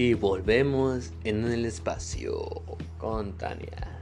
[0.00, 2.62] Y volvemos en el espacio
[2.98, 3.98] con Tania.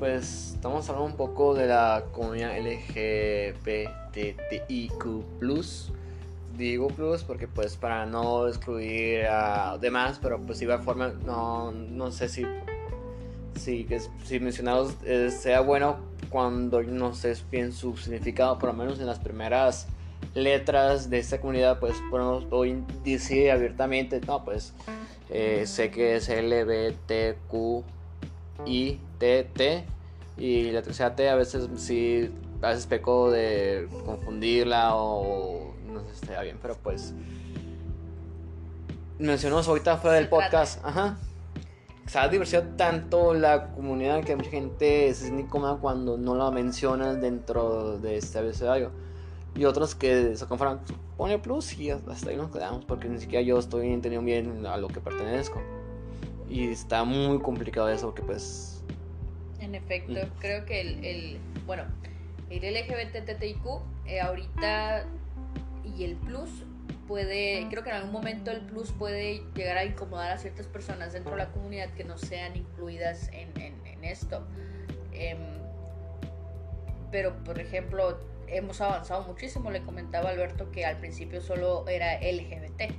[0.00, 3.84] Pues estamos hablando un poco de la comunidad LGBTIQ.
[6.58, 12.10] Digo plus porque pues para no excluir a demás, pero pues igual forma no, no
[12.10, 12.44] sé si
[13.54, 13.86] si,
[14.24, 15.98] si mencionados eh, sea bueno
[16.30, 19.86] cuando no sé bien su significado, por lo menos en las primeras
[20.34, 24.74] letras de esta comunidad, pues podemos hoy decir abiertamente, no, pues
[25.30, 27.84] eh, sé que es L, B, T, Q,
[28.66, 29.84] I, T, T,
[30.36, 36.06] y la tercera T a veces sí, a veces peco de confundirla o no sé
[36.14, 37.14] si está bien, pero pues
[39.18, 41.16] mencionamos ahorita fuera del podcast, ajá
[42.06, 46.50] se ha diversidad tanto la comunidad que mucha gente se siente incómoda cuando no la
[46.50, 48.90] mencionan dentro de este abecedario.
[49.56, 50.80] Y otros que se conforman,
[51.16, 54.76] pone plus y hasta ahí nos quedamos porque ni siquiera yo estoy entendiendo bien a
[54.76, 55.62] lo que pertenezco.
[56.48, 58.82] Y está muy complicado eso porque pues...
[59.60, 60.40] En efecto, mm.
[60.40, 61.84] creo que el, el, bueno,
[62.50, 63.64] el LGBTTIQ
[64.06, 65.06] eh, ahorita
[65.96, 66.50] y el plus
[67.06, 71.12] puede, creo que en algún momento el plus puede llegar a incomodar a ciertas personas
[71.12, 73.74] dentro de la comunidad que no sean incluidas en, en,
[74.04, 74.46] esto.
[75.12, 75.38] Em,
[77.10, 79.70] pero, por ejemplo, hemos avanzado muchísimo.
[79.70, 82.94] Le comentaba Alberto que al principio solo era LGBT.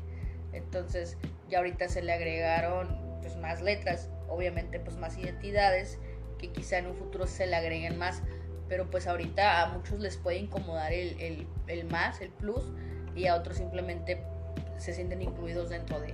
[0.54, 1.18] Entonces,
[1.50, 6.00] ya ahorita se le agregaron pues, más letras, obviamente pues más identidades,
[6.38, 8.22] que quizá en un futuro se le agreguen más.
[8.68, 12.64] Pero pues ahorita a muchos les puede incomodar el, el, el más, el plus,
[13.16, 14.24] y a otros simplemente
[14.78, 16.14] se sienten incluidos dentro de,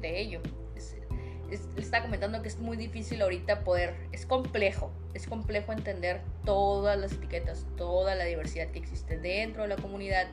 [0.00, 0.40] de, ello.
[1.48, 6.98] Le está comentando que es muy difícil ahorita poder, es complejo, es complejo entender todas
[6.98, 10.26] las etiquetas, toda la diversidad que existe dentro de la comunidad,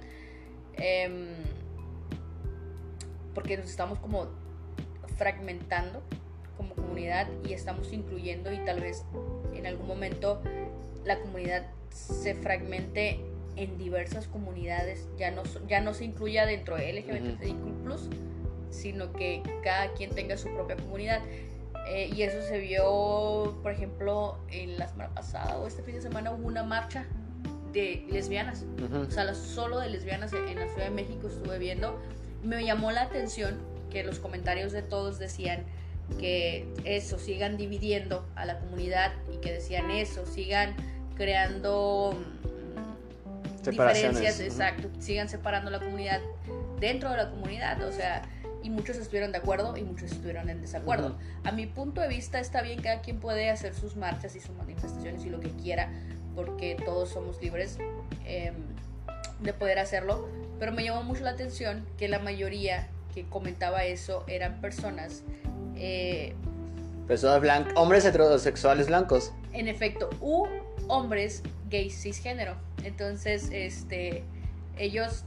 [0.73, 1.35] em,
[3.33, 4.27] porque nos estamos como
[5.17, 6.01] fragmentando
[6.57, 9.05] como comunidad y estamos incluyendo y tal vez
[9.53, 10.41] en algún momento
[11.05, 13.19] la comunidad se fragmente
[13.55, 17.85] en diversas comunidades, ya no, ya no se incluya dentro de LGBTIQ,
[18.73, 21.21] sino que cada quien tenga su propia comunidad.
[21.87, 26.01] Eh, y eso se vio, por ejemplo, en la semana pasada o este fin de
[26.01, 27.05] semana hubo una marcha
[27.73, 31.99] de lesbianas, o sea, solo de lesbianas en la Ciudad de México estuve viendo.
[32.43, 33.57] Me llamó la atención
[33.89, 35.63] que los comentarios de todos decían
[36.19, 40.75] que eso, sigan dividiendo a la comunidad y que decían eso, sigan
[41.15, 42.15] creando
[43.63, 46.21] diferencias, exacto, sigan separando la comunidad
[46.79, 48.23] dentro de la comunidad, o sea,
[48.63, 51.17] y muchos estuvieron de acuerdo y muchos estuvieron en desacuerdo.
[51.43, 54.55] A mi punto de vista está bien, cada quien puede hacer sus marchas y sus
[54.55, 55.91] manifestaciones y lo que quiera,
[56.33, 57.77] porque todos somos libres
[58.25, 58.55] em,
[59.41, 60.27] de poder hacerlo,
[60.59, 65.23] pero me llamó mucho la atención que la mayoría que comentaba eso eran personas...
[65.75, 66.33] Eh,
[67.07, 69.33] personas blancas, hombres heterosexuales blancos.
[69.51, 70.47] En efecto, u
[70.87, 72.55] hombres gays cisgénero.
[72.83, 74.23] Entonces, este,
[74.77, 75.25] ellos,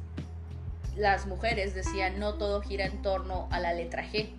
[0.97, 4.31] las mujeres decían, no todo gira en torno a la letra G,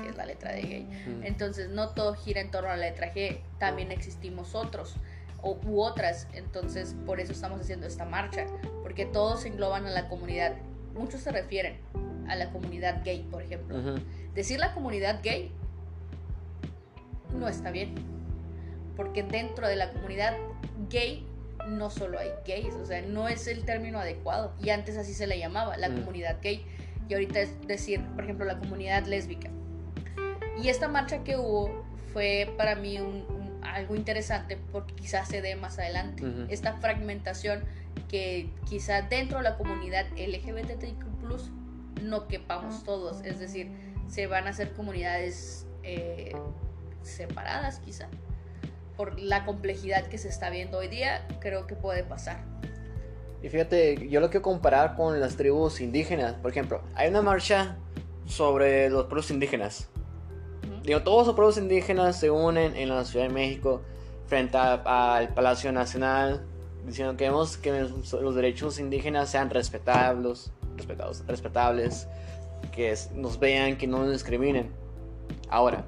[0.00, 0.88] que es la letra de gay.
[1.22, 4.96] Entonces, no todo gira en torno a la letra G, también existimos otros
[5.42, 6.26] o, u otras.
[6.32, 8.46] Entonces, por eso estamos haciendo esta marcha,
[8.82, 10.54] porque todos engloban a la comunidad.
[10.94, 11.76] Muchos se refieren
[12.28, 13.78] a la comunidad gay, por ejemplo.
[14.34, 15.52] Decir la comunidad gay
[17.34, 17.94] no está bien,
[18.96, 20.34] porque dentro de la comunidad
[20.88, 21.26] gay
[21.68, 24.54] no solo hay gays, o sea, no es el término adecuado.
[24.62, 25.94] Y antes así se le llamaba, la mm.
[26.00, 26.64] comunidad gay.
[27.08, 29.50] Y ahorita es decir, por ejemplo, la comunidad lésbica.
[30.62, 32.98] Y esta marcha que hubo fue para mí
[33.62, 36.24] algo interesante porque quizás se dé más adelante.
[36.48, 37.64] Esta fragmentación
[38.08, 41.08] que quizá dentro de la comunidad LGBTQ
[42.02, 43.24] no quepamos todos.
[43.24, 43.70] Es decir,
[44.08, 46.34] se van a hacer comunidades eh,
[47.02, 48.08] separadas quizá
[48.98, 52.44] por la complejidad que se está viendo hoy día, creo que puede pasar.
[53.40, 56.34] Y fíjate, yo lo quiero comparar con las tribus indígenas.
[56.34, 57.76] Por ejemplo, hay una marcha
[58.26, 59.88] sobre los pueblos indígenas.
[60.82, 63.82] Digo, todos los pueblos indígenas se unen en la Ciudad de México
[64.26, 66.44] frente al Palacio Nacional
[66.84, 67.86] diciendo que queremos que
[68.20, 72.08] los derechos indígenas sean respetables, respetados, respetables,
[72.72, 74.72] que nos vean, que no nos discriminen.
[75.50, 75.84] Ahora,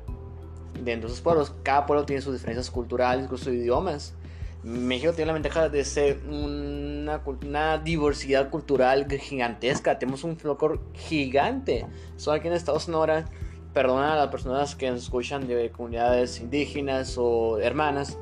[0.75, 1.53] dentro de sus pueblos.
[1.63, 4.15] Cada pueblo tiene sus diferencias culturales, incluso idiomas.
[4.63, 9.99] México tiene la ventaja de ser una, diversidad cultural gigantesca.
[9.99, 11.87] Tenemos un folclore gigante.
[12.17, 13.25] Solo aquí en Estados Unidos,
[13.73, 18.19] perdona a las personas que nos escuchan de comunidades indígenas o hermanas.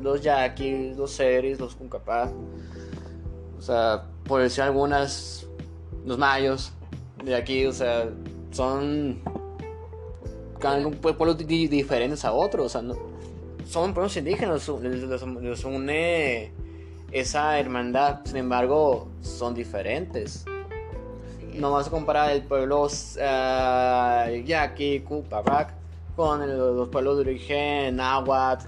[0.00, 2.32] Los yaquis, los seris, los cuncapá.
[3.58, 5.46] O sea, por decir algunas,
[6.06, 6.72] los mayos
[7.22, 8.08] de aquí, o sea,
[8.50, 9.20] son
[11.00, 12.94] pueblos diferentes a otros, o sea, no,
[13.66, 16.52] son pueblos indígenas, les, une
[17.12, 20.44] esa hermandad, sin embargo, son diferentes.
[21.54, 25.72] No vas a comparar el pueblo uh, Yaqui, Cupabac
[26.16, 28.66] con los pueblos de origen náhuatl,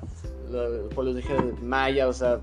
[0.51, 2.41] los pueblos de origen maya, o sea,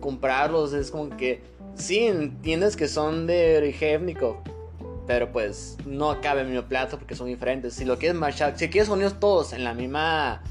[0.00, 1.42] comprarlos es como que
[1.74, 4.42] sí entiendes que son de origen étnico,
[5.06, 7.74] pero pues no cabe en mi plato porque son diferentes.
[7.74, 10.42] Si lo quieres marchar, si quieres unirlos todos en la misma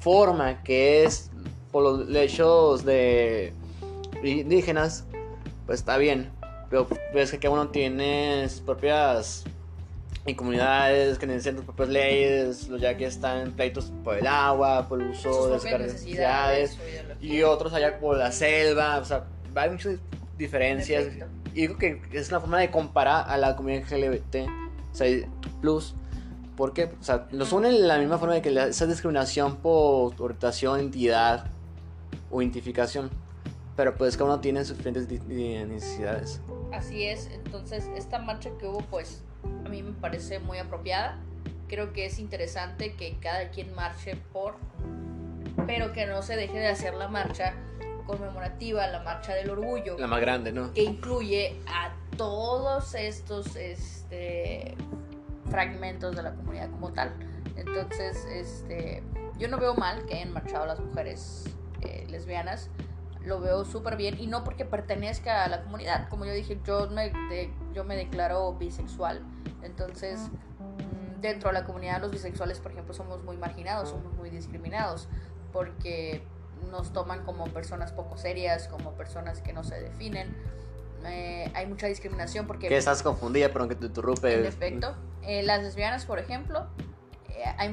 [0.00, 1.30] forma que es
[1.72, 3.52] por los lechos de
[4.22, 5.04] indígenas,
[5.66, 6.30] pues está bien.
[6.70, 9.44] Pero ves que cada uno tiene sus propias
[10.26, 14.26] y comunidades que necesitan sus propias leyes, los ya que están en pleitos por el
[14.26, 16.78] agua, por el uso de sus necesidades,
[17.20, 19.24] y otros allá por la selva, o sea,
[19.54, 19.98] hay muchas
[20.38, 21.06] diferencias.
[21.54, 24.48] Y creo que es una forma de comparar a la comunidad LGBT,
[24.92, 25.28] o sea,
[25.60, 25.94] plus,
[26.56, 30.80] porque, o sea, los une de la misma forma de que esa discriminación por orientación,
[30.80, 31.46] identidad
[32.30, 33.10] o identificación,
[33.76, 36.40] pero pues cada uno tiene sus diferentes necesidades.
[36.72, 39.22] Así es, entonces esta marcha que hubo, pues
[39.64, 41.18] a mí me parece muy apropiada.
[41.68, 44.56] Creo que es interesante que cada quien marche por,
[45.66, 47.54] pero que no se deje de hacer la marcha
[48.06, 49.98] conmemorativa, la marcha del orgullo.
[49.98, 50.72] La más grande, ¿no?
[50.72, 54.76] Que incluye a todos estos este,
[55.50, 57.12] fragmentos de la comunidad como tal.
[57.56, 59.02] Entonces, este,
[59.38, 61.44] yo no veo mal que hayan marchado las mujeres
[61.82, 62.70] eh, lesbianas.
[63.22, 66.08] Lo veo súper bien y no porque pertenezca a la comunidad.
[66.08, 67.12] Como yo dije, yo me,
[67.72, 69.22] yo me declaro bisexual.
[69.62, 70.28] Entonces,
[70.58, 75.08] mm, dentro de la comunidad los bisexuales, por ejemplo, somos muy marginados, somos muy discriminados.
[75.52, 76.22] Porque
[76.70, 80.34] nos toman como personas poco serias, como personas que no se definen.
[81.06, 82.68] Eh, hay mucha discriminación porque...
[82.68, 84.40] Que estás confundida, pero que te interrumpe.
[84.40, 84.94] En efecto.
[85.22, 86.66] Eh, las lesbianas, por ejemplo,
[87.28, 87.68] eh, hay,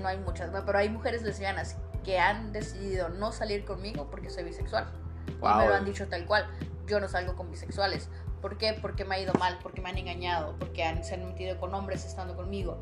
[0.00, 4.44] no hay muchas, pero hay mujeres lesbianas que han decidido no salir conmigo porque soy
[4.44, 4.86] bisexual.
[5.28, 6.46] Y me lo han dicho tal cual.
[6.86, 8.08] Yo no salgo con bisexuales.
[8.40, 8.78] ¿Por qué?
[8.80, 11.74] Porque me ha ido mal, porque me han engañado, porque han, se han metido con
[11.74, 12.78] hombres estando conmigo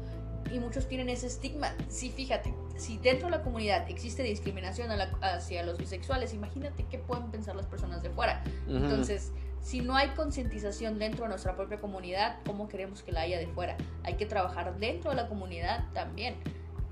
[0.52, 1.75] y muchos tienen ese estigma.
[1.88, 7.31] Sí, fíjate, si dentro de la comunidad existe discriminación hacia los bisexuales, imagínate qué pueden
[7.31, 8.43] pensar las personas de fuera.
[8.69, 13.38] Entonces, si no hay concientización dentro de nuestra propia comunidad, ¿cómo queremos que la haya
[13.38, 13.76] de fuera?
[14.02, 16.37] Hay que trabajar dentro de la comunidad también.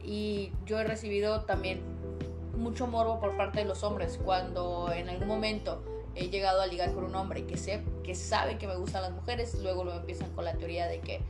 [0.02, 1.82] Y yo he recibido también
[2.56, 5.84] mucho morbo por parte de los hombres cuando en algún momento
[6.14, 9.12] he llegado a ligar con un hombre que, sé, que sabe que me gustan las
[9.12, 11.20] mujeres, luego lo empiezan con la teoría de que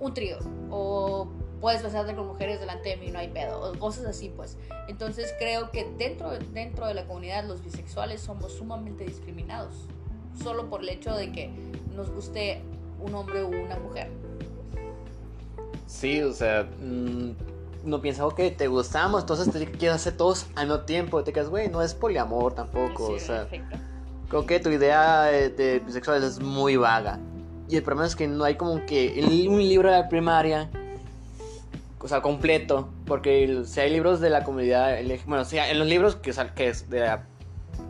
[0.00, 0.38] un trío
[0.70, 1.28] o
[1.62, 4.58] puedes besarte con mujeres delante de mí, no hay pedo, o cosas así, pues.
[4.88, 9.86] Entonces creo que dentro, dentro de la comunidad los bisexuales somos sumamente discriminados,
[10.42, 11.50] solo por el hecho de que
[11.94, 12.62] nos guste
[13.00, 14.10] un hombre o una mujer.
[15.86, 17.30] Sí, o sea, mm,
[17.84, 21.48] no piensas, ok, te gustamos, entonces te quieres hacer todos al mismo tiempo, te quedas,
[21.48, 23.46] güey, no es poliamor tampoco, o sea,
[24.28, 27.20] creo que tu idea de, de bisexual es muy vaga.
[27.68, 29.14] Y el problema es que no hay como que
[29.48, 30.68] un libro de la primaria
[32.02, 36.16] o sea, completo, porque si hay libros de la comunidad, bueno, si en los libros
[36.16, 37.24] que, que es de la,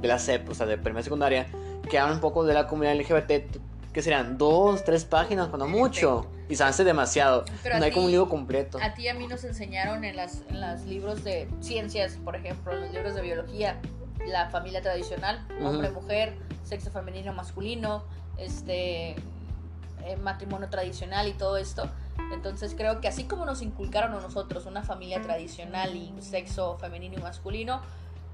[0.00, 1.47] de la CEP, o sea, de primaria secundaria,
[1.88, 3.56] que hablan un poco de la comunidad LGBT,
[3.93, 7.45] que serían dos, tres páginas, cuando mucho, y se hace demasiado,
[7.78, 8.78] no hay como un libro completo.
[8.83, 12.37] A ti y a mí nos enseñaron en, las, en los libros de ciencias, por
[12.37, 13.81] ejemplo, en los libros de biología,
[14.26, 18.04] la familia tradicional, hombre-mujer, sexo femenino, masculino,
[18.38, 21.88] este eh, matrimonio tradicional y todo esto.
[22.33, 27.19] Entonces creo que así como nos inculcaron a nosotros una familia tradicional y sexo femenino
[27.19, 27.81] y masculino,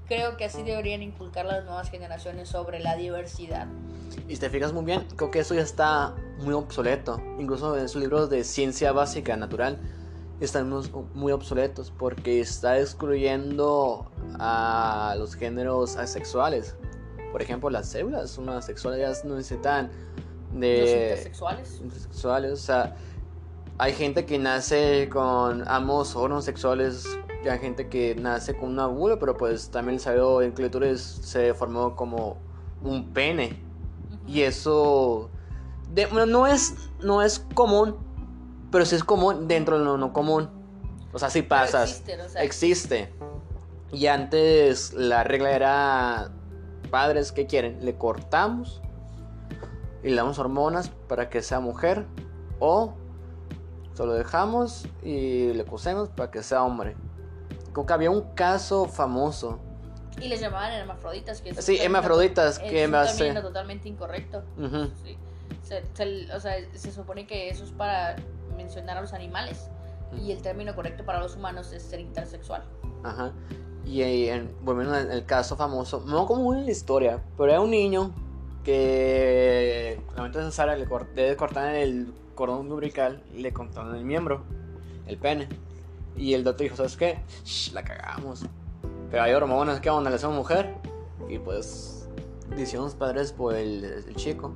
[0.07, 3.67] creo que así deberían inculcar las nuevas generaciones sobre la diversidad.
[4.27, 7.21] Y si te fijas muy bien, creo que eso ya está muy obsoleto.
[7.37, 9.79] Incluso en sus libros de ciencia básica natural
[10.39, 10.71] están
[11.13, 14.09] muy obsoletos porque está excluyendo
[14.39, 16.75] a los géneros asexuales.
[17.31, 19.91] Por ejemplo, las células, unas sexuales no necesitan
[20.53, 20.79] de...
[20.79, 21.81] Los intersexuales.
[21.81, 22.95] Intersexuales, o sea,
[23.79, 27.07] hay gente que nace con ambos órganos sexuales,
[27.49, 31.53] hay gente que nace con una bula, pero pues también el sabido en clítoris se
[31.53, 32.37] formó como
[32.83, 33.63] un pene.
[34.27, 35.29] Y eso
[36.27, 37.95] no, es, no es común,
[38.69, 40.49] pero sí es común dentro de lo no común.
[41.13, 42.03] O sea, si pasas.
[42.05, 43.13] Existe, existe.
[43.93, 46.31] Y antes la regla era
[46.91, 48.81] padres que quieren, le cortamos
[50.03, 52.05] y le damos hormonas para que sea mujer
[52.59, 52.93] o
[53.99, 56.95] solo dejamos y le cosemos para que sea hombre.
[57.73, 59.59] Como que había un caso famoso.
[60.21, 61.41] Y les llamaban hermafroditas.
[61.41, 62.59] Que sí, hermafroditas.
[62.59, 63.33] Que me hace...
[63.33, 64.41] totalmente incorrecto.
[65.03, 65.17] sí.
[65.63, 68.15] se, o sea, se supone que eso es para
[68.55, 69.69] mencionar a los animales.
[70.17, 72.63] Y el término correcto para los humanos es ser intersexual.
[73.03, 73.33] Ajá.
[73.85, 78.13] Y en, volviendo al caso famoso, no como una historia, pero era un niño
[78.63, 84.43] que la mente necesaria le corté, cortar el cordón umbilical le cortaron el miembro,
[85.07, 85.49] el pene.
[86.15, 87.19] Y el doctor dijo, ¿sabes qué?
[87.73, 88.45] la cagamos.
[89.11, 90.75] Pero hay hormonas que onda, le hacemos mujer.
[91.27, 92.07] Y pues,
[92.57, 94.53] hicieron los padres por el, el chico.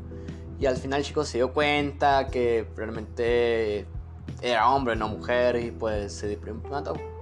[0.62, 3.86] Y al final el chico se dio cuenta que realmente
[4.42, 5.58] era hombre, no mujer.
[5.58, 6.62] Y pues se deprimió.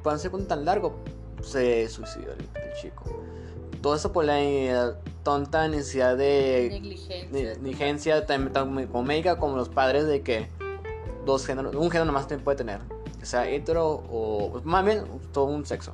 [0.03, 0.95] Para un tan largo,
[1.41, 3.03] se suicidó el, chico.
[3.81, 10.21] Todo eso por la tonta necesidad de negligencia, negligencia como médica como los padres de
[10.21, 10.47] que
[11.25, 12.79] dos géneros, un género más puede tener,
[13.21, 15.93] o sea hetero o más bien todo un sexo,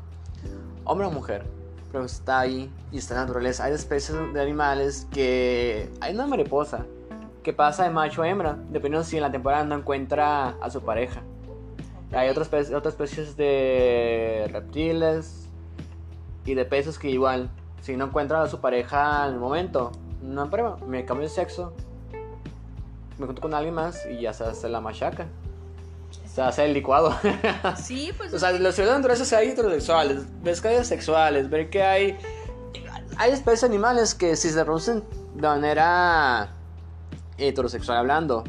[0.84, 1.46] hombre o mujer,
[1.91, 3.65] pero está ahí y está en la naturaleza.
[3.65, 6.86] Hay especies de animales que hay una mariposa
[7.44, 10.82] que pasa de macho a hembra, dependiendo si en la temporada no encuentra a su
[10.82, 11.22] pareja.
[12.12, 15.48] Hay otras especies, otras especies de reptiles
[16.46, 17.50] y de peces que igual,
[17.88, 21.72] si no encuentra a su pareja en el momento, no prueba, me cambio de sexo,
[23.17, 25.27] me junto con alguien más y ya se hace la machaca.
[26.25, 27.15] Se hace el licuado.
[27.82, 28.34] Sí, pues.
[28.34, 32.17] o sea, los ciudadanos naturales hay heterosexuales, ves que hay sexuales, ver que hay.
[33.15, 36.50] Hay especies animales que si se reproducen de manera
[37.38, 38.44] heterosexual hablando,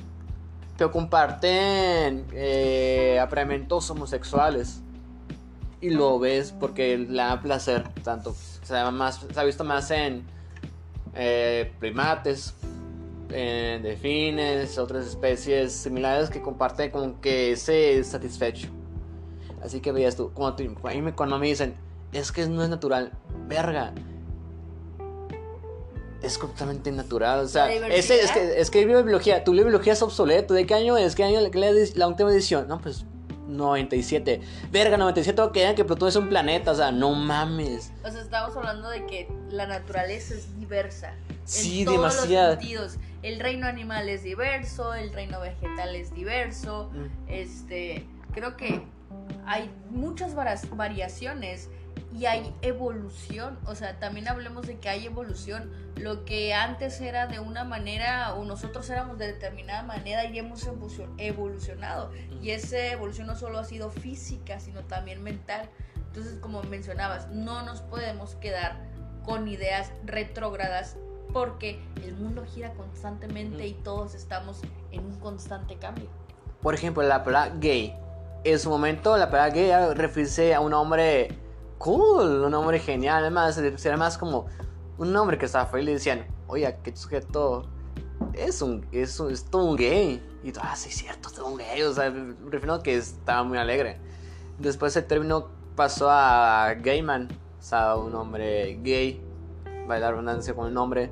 [0.76, 3.24] pero comparten eh,
[3.70, 4.80] homosexuales.
[5.80, 8.34] Y lo ves porque le da placer, tanto.
[8.68, 10.26] Se ha, más, se ha visto más en
[11.14, 12.52] eh, primates,
[13.30, 18.68] en delfines, otras especies similares que comparten como que ese satisfecho.
[19.64, 20.62] Así que veías tú, cuando,
[21.16, 21.76] cuando me dicen,
[22.12, 23.12] es que no es natural,
[23.46, 23.94] verga,
[26.20, 27.46] es completamente natural.
[27.46, 30.52] O sea, es, es, que, es que biología, tu biología es obsoleto.
[30.52, 31.14] ¿De qué año es?
[31.14, 32.68] ¿Qué año es la última edición?
[32.68, 33.06] No, pues
[33.48, 34.40] 97.
[34.70, 36.72] Verga, 97 quedan que Plutón es un planeta.
[36.72, 37.92] O sea, no mames.
[38.04, 41.14] O sea, estamos hablando de que la naturaleza es diversa.
[41.44, 42.54] Sí, en todos demasiado.
[42.54, 42.98] Los sentidos.
[43.22, 46.90] El reino animal es diverso, el reino vegetal es diverso.
[46.92, 47.28] Mm.
[47.28, 48.82] Este, creo que
[49.46, 51.68] hay muchas variaciones
[52.16, 57.26] y hay evolución, o sea, también hablemos de que hay evolución, lo que antes era
[57.26, 60.66] de una manera o nosotros éramos de determinada manera y hemos
[61.18, 65.68] evolucionado y esa evolución no solo ha sido física, sino también mental.
[65.96, 68.76] Entonces, como mencionabas, no nos podemos quedar
[69.24, 70.96] con ideas retrógradas
[71.32, 76.08] porque el mundo gira constantemente y todos estamos en un constante cambio.
[76.62, 77.94] Por ejemplo, la palabra gay.
[78.44, 81.28] En su momento, la palabra gay refiere a un hombre
[81.78, 83.22] cool, un hombre genial.
[83.22, 84.46] Además, sería más como
[84.98, 87.66] un hombre que estaba feliz y decían, oye, que sujeto
[88.34, 90.22] es un, es, es todo un gay.
[90.42, 91.82] Y tú, ah, sí, cierto, todo un gay.
[91.82, 92.12] O sea,
[92.46, 93.98] refiero que estaba muy alegre.
[94.58, 99.22] Después el término pasó a gayman, o sea, un hombre gay,
[99.86, 101.10] bailar redundancia con el nombre.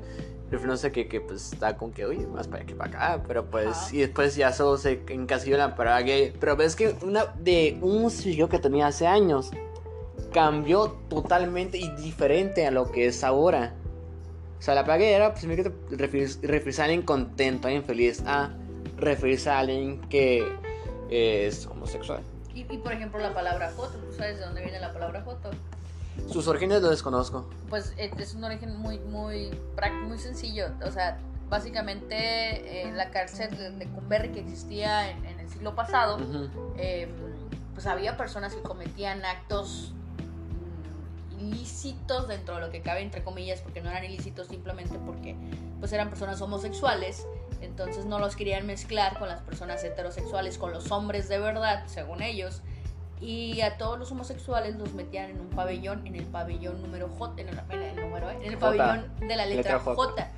[0.49, 3.91] Refiriéndose que, que pues está con que, oye, más para que para acá, pero pues,
[3.91, 6.33] y después ya solo se encasilló la palabra gay.
[6.39, 9.51] Pero ves que una de un siglo que tenía hace años,
[10.33, 13.73] cambió totalmente y diferente a lo que es ahora.
[14.59, 15.45] O sea, la palabra era pues,
[15.91, 18.51] referirse, a alguien contento, a alguien feliz, a
[18.97, 20.43] referirse a alguien que
[21.09, 22.21] es homosexual.
[22.53, 25.51] Y, por ejemplo, la palabra foto, ¿tú sabes de dónde viene la palabra foto?
[26.27, 27.47] Sus orígenes lo desconozco.
[27.69, 29.51] Pues eh, es un origen muy, muy,
[30.07, 30.69] muy sencillo.
[30.83, 31.19] O sea,
[31.49, 36.17] básicamente en la cárcel de Cumberry que existía en, el siglo pasado,
[36.77, 37.09] em,
[37.73, 39.93] pues había personas que cometían actos
[41.39, 45.35] ilícitos dentro de lo que cabe entre comillas porque no eran ilícitos simplemente porque
[45.79, 47.25] pues eran personas homosexuales
[47.61, 52.21] entonces no los querían mezclar con las personas heterosexuales con los hombres de verdad según
[52.21, 52.61] ellos
[53.19, 57.41] y a todos los homosexuales los metían en un pabellón en el pabellón número J
[57.41, 57.55] en el,
[57.95, 60.31] número, en el pabellón de la letra, J.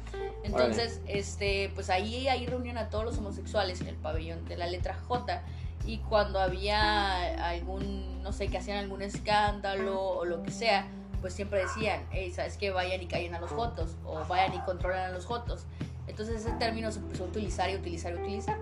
[0.43, 4.67] entonces este pues ahí ahí reunían a todos los homosexuales en el pabellón de la
[4.67, 5.43] letra J
[5.89, 10.87] y cuando había algún, no sé, que hacían algún escándalo o lo que sea,
[11.19, 12.69] pues siempre decían, hey, ¿sabes qué?
[12.69, 15.65] Vayan y callen a los fotos o vayan y controlen a los fotos.
[16.05, 18.59] Entonces ese término se empezó a utilizar y utilizar y utilizar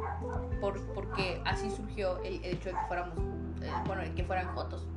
[0.62, 3.18] por, porque así surgió el, hecho de que fuéramos,
[3.62, 4.88] eh, bueno, que fueran fotos.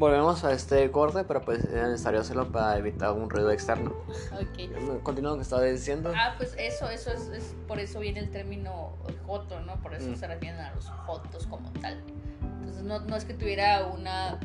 [0.00, 3.94] Volvemos a este corte, pero pues era necesario hacerlo para evitar un ruido externo.
[4.32, 5.02] Ok.
[5.02, 6.10] Continúa lo que estaba diciendo.
[6.16, 9.76] Ah, pues eso, eso es, es por eso viene el término joto, ¿no?
[9.82, 10.16] Por eso mm.
[10.16, 12.02] se refieren a los jotos como tal.
[12.60, 14.40] Entonces no, no es que tuviera una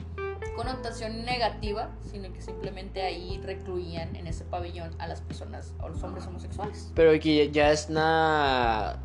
[0.57, 6.03] connotación negativa, sino que simplemente ahí recluían en ese pabellón a las personas, a los
[6.03, 6.91] hombres homosexuales.
[6.95, 9.00] Pero aquí ya es una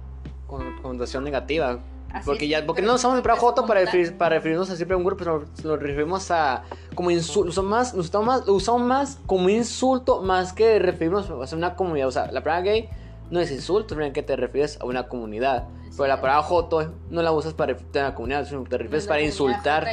[0.48, 1.78] connotación negativa
[2.24, 3.84] porque ya, porque no usamos el palabra joto para,
[4.18, 5.24] para referirnos a siempre a un grupo,
[5.54, 6.64] sino nos referimos a
[6.94, 11.76] como insulto, usamos más, usamos más, usamos más como insulto más que referirnos a una
[11.76, 12.08] comunidad.
[12.08, 12.88] O sea, la palabra gay
[13.30, 15.68] no es insulto, sino que te refieres a una comunidad.
[15.96, 18.78] Pero la palabra joto no la usas para referirte a una comunidad, sino que te
[18.78, 19.86] refieres para insultar.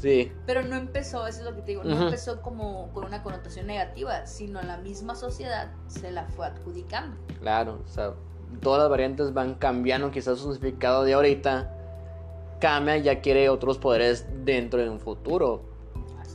[0.00, 0.32] Sí.
[0.44, 3.66] Pero no empezó, eso es lo que te digo, no empezó como con una connotación
[3.66, 7.16] negativa, sino la misma sociedad se la fue adjudicando.
[7.40, 8.12] Claro, o sea,
[8.60, 11.70] todas las variantes van cambiando, quizás su significado de ahorita
[12.60, 15.62] cambia ya quiere otros poderes dentro de un futuro.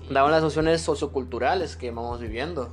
[0.10, 2.70] Daban las opciones socioculturales que vamos viviendo.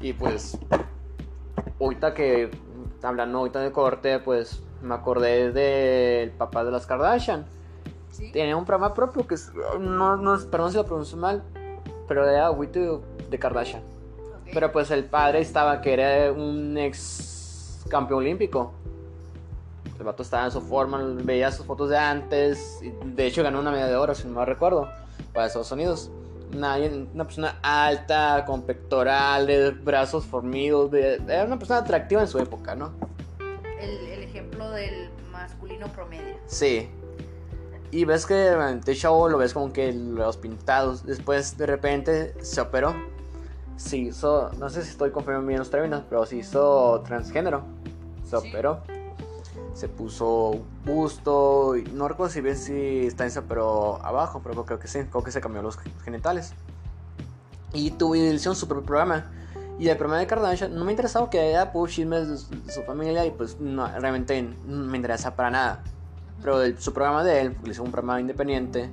[0.00, 0.58] Y pues,
[1.80, 2.50] ahorita que,
[3.02, 7.46] hablando ahorita de corte, pues me acordé del papá de las Kardashian.
[8.32, 9.36] Tenía un programa propio que
[9.80, 11.42] no, no, perdón si lo pronuncio mal,
[12.06, 13.82] pero era Wito de Kardashian.
[14.54, 18.72] Pero pues el padre estaba que era un ex campeón olímpico.
[19.98, 22.80] El vato estaba en su forma, veía sus fotos de antes.
[22.80, 24.88] Y de hecho ganó una medalla de oro, si no me recuerdo,
[25.32, 26.10] para Estados Unidos.
[26.54, 26.76] Una,
[27.12, 30.92] una persona alta, con pectorales, brazos formidos.
[30.94, 32.92] Era una persona atractiva en su época, ¿no?
[33.80, 36.36] El, el ejemplo del masculino promedio.
[36.46, 36.88] Sí.
[37.90, 41.04] Y ves que durante el show lo ves como que los pintados.
[41.04, 42.94] Después de repente se operó.
[43.76, 47.62] Se hizo, no sé si estoy confirmando bien los términos, pero se hizo transgénero.
[48.24, 48.80] Se operó.
[49.74, 51.74] Se puso busto.
[51.92, 55.00] No recuerdo si bien si está en se operó abajo, pero creo que sí.
[55.10, 56.52] Creo que se cambió los genitales.
[57.72, 59.26] Y tuvo hicieron su propio programa.
[59.78, 63.26] Y el programa de Kardashian no me interesaba que haya pues, chismes de su familia
[63.26, 65.82] y pues no, realmente no me interesa para nada.
[66.40, 68.88] Pero su programa de él, le hizo un programa independiente,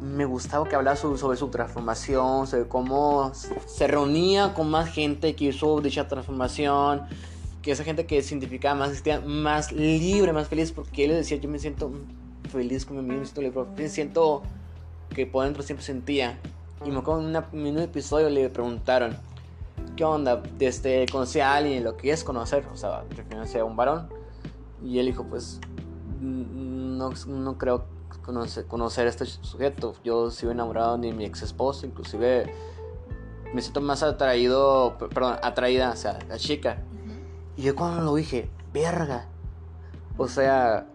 [0.00, 3.32] me gustaba que hablaba sobre, su transformación, sobre cómo
[3.66, 7.02] se reunía con más gente que hizo dicha transformación,
[7.62, 11.38] que esa gente que se identificaba más, sentía más libre, más feliz, porque él decía,
[11.38, 11.90] yo me siento
[12.50, 14.42] feliz con mi siento libre, me siento
[15.14, 16.38] que por dentro siempre sentía.
[16.84, 19.16] Y me acuerdo en, un episodio le preguntaron,
[19.96, 20.42] ¿qué onda?
[20.58, 24.08] Desde conocí a alguien, lo que es conocer, o sea, refiriéndose a un varón.
[24.84, 25.58] Y él dijo, pues
[26.20, 27.95] no, no creo
[28.26, 29.94] conocer, conocer a este sujeto.
[30.04, 32.52] Yo sigo enamorado de mi ex esposo, inclusive
[33.54, 36.82] me siento más atraído, perdón, atraída hacia la chica.
[37.56, 39.26] Y yo cuando lo dije, verga.
[40.18, 40.86] O sea,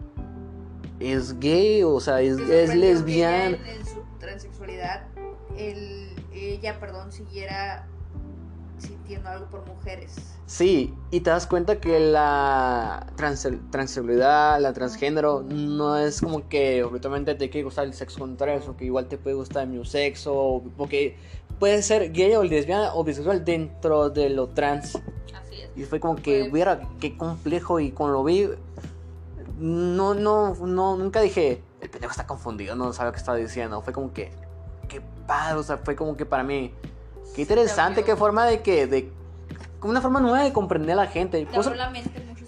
[1.00, 3.56] es gay, o sea, es, es lesbiana.
[3.66, 5.06] En, su transexualidad,
[5.56, 7.86] ella, perdón, siguiera
[8.82, 10.16] sintiendo algo por mujeres.
[10.46, 16.84] Sí, y te das cuenta que la trans transexualidad, la transgénero, no es como que
[16.84, 19.84] obviamente te quiere gustar el sexo contrario, sino que igual te puede gustar el mismo
[19.84, 21.16] sexo, porque
[21.58, 24.96] puede ser gay o lesbiana o bisexual dentro de lo trans.
[25.34, 25.70] Así es.
[25.76, 28.48] Y fue como que, hubiera qué complejo, y cuando lo vi,
[29.58, 33.92] no, no, no, nunca dije, el pendejo está confundido, no sabe qué está diciendo, fue
[33.92, 34.32] como que,
[34.88, 36.74] qué padre, o sea, fue como que para mí
[37.34, 39.10] Qué interesante, qué forma de que, de,
[39.82, 41.46] una forma nueva de comprender a la gente.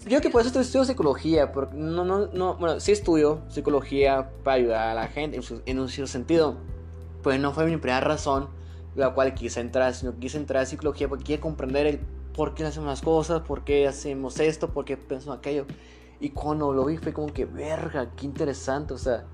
[0.06, 4.56] yo que por eso estudio psicología, porque no, no, no, bueno, sí estudio psicología para
[4.56, 6.56] ayudar a la gente en, un cierto sentido,
[7.22, 8.48] pues no fue mi primera razón
[8.94, 12.00] la cual quise entrar, sino quise entrar a psicología porque quise comprender el
[12.34, 15.66] por qué hacemos las cosas, por qué hacemos esto, por qué pensamos aquello.
[16.20, 19.24] Y cuando lo vi fue como que, verga, qué interesante, o sea,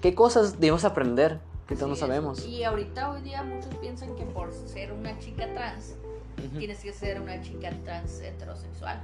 [0.00, 2.44] qué cosas debemos aprender que no sabemos.
[2.46, 5.96] Y ahorita hoy día muchos piensan que por ser una chica trans,
[6.58, 9.00] tienes que ser una chica trans heterosexual.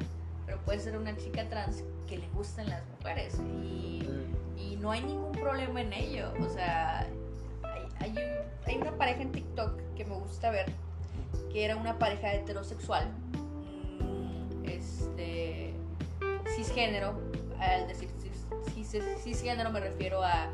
[0.47, 4.09] Pero puede ser una chica trans que le gusten las mujeres y,
[4.57, 6.33] y no hay ningún problema en ello.
[6.41, 7.09] O sea,
[7.99, 8.17] hay,
[8.67, 10.67] hay, una pareja en TikTok que me gusta ver,
[11.53, 13.09] que era una pareja heterosexual,
[14.01, 15.75] mm, este,
[16.55, 17.21] cisgénero,
[17.59, 18.09] al decir
[18.75, 20.51] cis, cisgénero me refiero a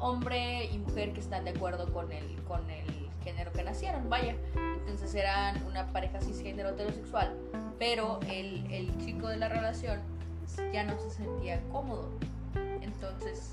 [0.00, 4.34] hombre y mujer que están de acuerdo con el, con el género que nacieron, vaya.
[4.78, 7.36] Entonces eran una pareja cisgénero heterosexual,
[7.78, 10.00] pero el, el chico de la relación
[10.72, 12.08] ya no se sentía cómodo.
[12.80, 13.52] Entonces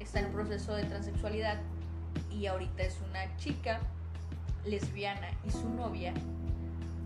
[0.00, 1.58] está en proceso de transexualidad
[2.30, 3.80] y ahorita es una chica
[4.64, 6.12] lesbiana y su novia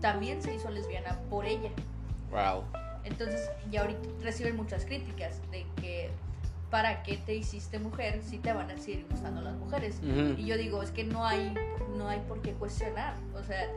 [0.01, 1.69] también se hizo lesbiana por ella.
[2.31, 2.63] Wow.
[3.03, 6.09] Entonces, ya ahorita reciben muchas críticas de que
[6.69, 9.99] ¿para qué te hiciste mujer si te van a seguir gustando las mujeres?
[10.37, 11.53] Y yo digo, es que no hay,
[11.97, 13.67] no hay por qué cuestionar, o sea,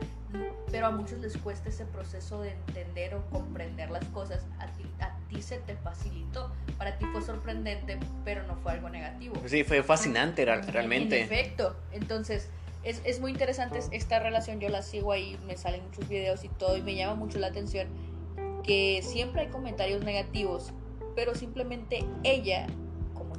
[0.71, 4.45] pero a muchos les cuesta ese proceso de entender o comprender las cosas.
[4.59, 8.89] A ti, a ti se te facilitó, para ti fue sorprendente, pero no fue algo
[8.89, 9.35] negativo.
[9.45, 11.19] Sí, fue fascinante realmente.
[11.19, 12.49] En efecto, entonces...
[12.83, 16.49] Es, es muy interesante esta relación, yo la sigo ahí, me salen muchos videos y
[16.49, 17.87] todo, y me llama mucho la atención
[18.63, 20.73] que siempre hay comentarios negativos,
[21.15, 22.67] pero simplemente ella,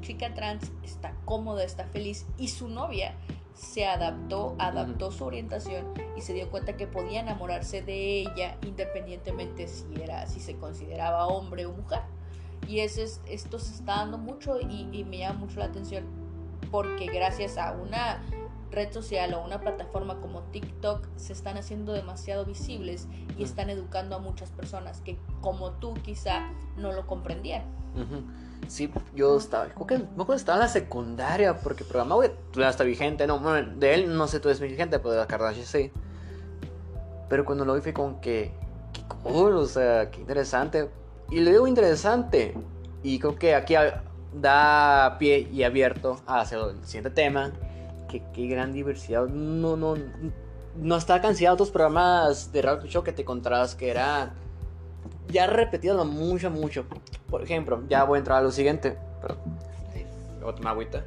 [0.04, 3.16] chica trans, está cómoda, está feliz y su novia
[3.54, 5.86] se adaptó, adaptó su orientación
[6.16, 11.26] y se dio cuenta que podía enamorarse de ella independientemente si era, si se consideraba
[11.26, 12.00] hombre o mujer.
[12.68, 16.04] Y eso es, esto se está dando mucho y, y me llama mucho la atención
[16.70, 18.22] porque gracias a una
[18.70, 24.16] red social o una plataforma como TikTok se están haciendo demasiado visibles y están educando
[24.16, 27.62] a muchas personas que como tú quizá no lo comprendían.
[28.68, 32.16] Sí, yo estaba, creo que no estaba en la secundaria porque el programa
[32.54, 35.66] ya está vigente, no, de él no sé tú es vigente, pero de la Kardashian
[35.66, 35.92] sí.
[37.28, 38.52] Pero cuando lo vi fue con que,
[38.92, 40.90] qué cool, o sea, qué interesante.
[41.30, 42.54] Y lo digo interesante.
[43.02, 43.74] Y creo que aquí
[44.32, 47.52] da pie y abierto hacia el siguiente tema,
[48.08, 49.26] qué gran diversidad.
[49.26, 49.94] No, no,
[50.76, 54.34] no está cansado otros programas de radio show que te encontrabas que era
[55.28, 56.84] ya repetido mucho, mucho.
[57.28, 58.96] Por ejemplo, ya voy a entrar a lo siguiente.
[59.20, 59.38] Perdón.
[60.44, 61.04] Otra agüita.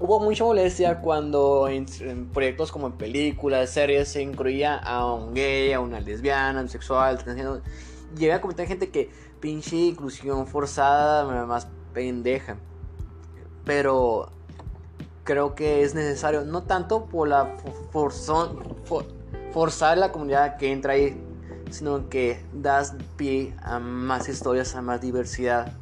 [0.00, 1.86] Hubo mucha molestia cuando en,
[2.32, 7.18] proyectos como en películas, series, se incluía a un gay, a una lesbiana, un sexual,
[7.18, 7.62] transgénero.
[8.16, 9.10] Llegué a comentar gente que
[9.40, 12.58] pinche inclusión forzada, más pendeja.
[13.64, 14.30] Pero
[15.24, 17.56] creo que es necesario, no tanto por la
[17.90, 18.76] forzón,
[19.52, 21.20] forzar la comunidad que entra ahí,
[21.70, 25.72] sino que das pie a más historias, a más diversidad.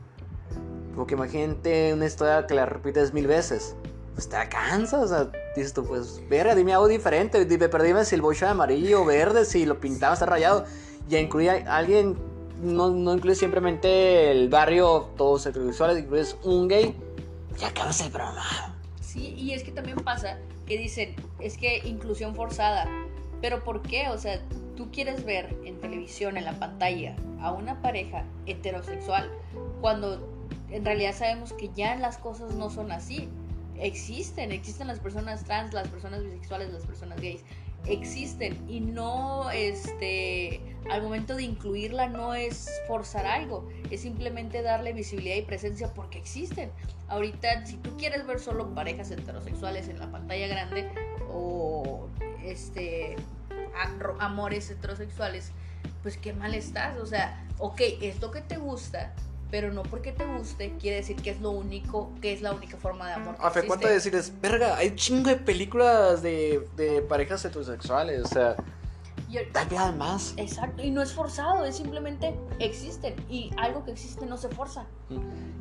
[0.94, 3.74] Porque imagínate una historia que la repites mil veces.
[4.14, 8.04] Pues te cansa, o sea, dices tú, pues, verga, dime algo diferente, dime, pero dime
[8.04, 10.64] si el bocho amarillo o verde, si lo pintaba está rayado.
[11.08, 12.16] Ya incluye a alguien,
[12.62, 16.96] no, no incluye simplemente el barrio, todos heterosexuales, incluyes un gay,
[17.58, 18.76] ya acabas el programa
[19.16, 22.88] y es que también pasa que dicen, es que inclusión forzada.
[23.40, 24.08] Pero ¿por qué?
[24.08, 24.40] O sea,
[24.76, 29.30] tú quieres ver en televisión, en la pantalla, a una pareja heterosexual
[29.80, 30.28] cuando
[30.70, 33.28] en realidad sabemos que ya las cosas no son así.
[33.78, 37.44] Existen, existen las personas trans, las personas bisexuales, las personas gays
[37.88, 44.92] existen y no este al momento de incluirla no es forzar algo, es simplemente darle
[44.92, 46.70] visibilidad y presencia porque existen.
[47.08, 50.88] Ahorita si tú quieres ver solo parejas heterosexuales en la pantalla grande
[51.32, 52.08] o
[52.44, 53.16] este
[54.18, 55.52] amores heterosexuales,
[56.02, 59.14] pues qué mal estás, o sea, ok, esto que te gusta,
[59.50, 62.76] pero no porque te guste quiere decir que es lo único, que es la única
[62.76, 63.36] forma de amor.
[63.38, 68.22] A fe, ¿cuánto decir es, verga, hay un chingo de películas de, de parejas heterosexuales,
[68.24, 68.56] o sea,
[69.70, 70.34] da más.
[70.36, 74.86] Exacto, y no es forzado, es simplemente existen, y algo que existe no se forza.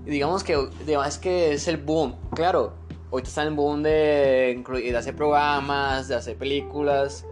[0.05, 0.69] Y digamos que,
[1.05, 2.73] es que es el boom, claro,
[3.11, 7.25] ahorita está en boom de, de hacer programas, de hacer películas,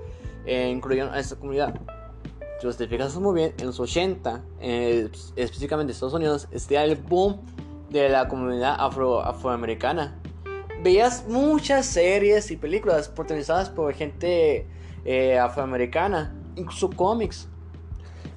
[0.46, 1.74] eh, incluyendo a esta comunidad
[2.64, 6.96] si los fijas muy bien, en los 80, eh, específicamente en Estados Unidos, está el
[6.96, 7.42] boom
[7.90, 10.18] de la comunidad afro, afroamericana.
[10.82, 14.66] Veías muchas series y películas protagonizadas por gente
[15.04, 17.50] eh, afroamericana, incluso cómics.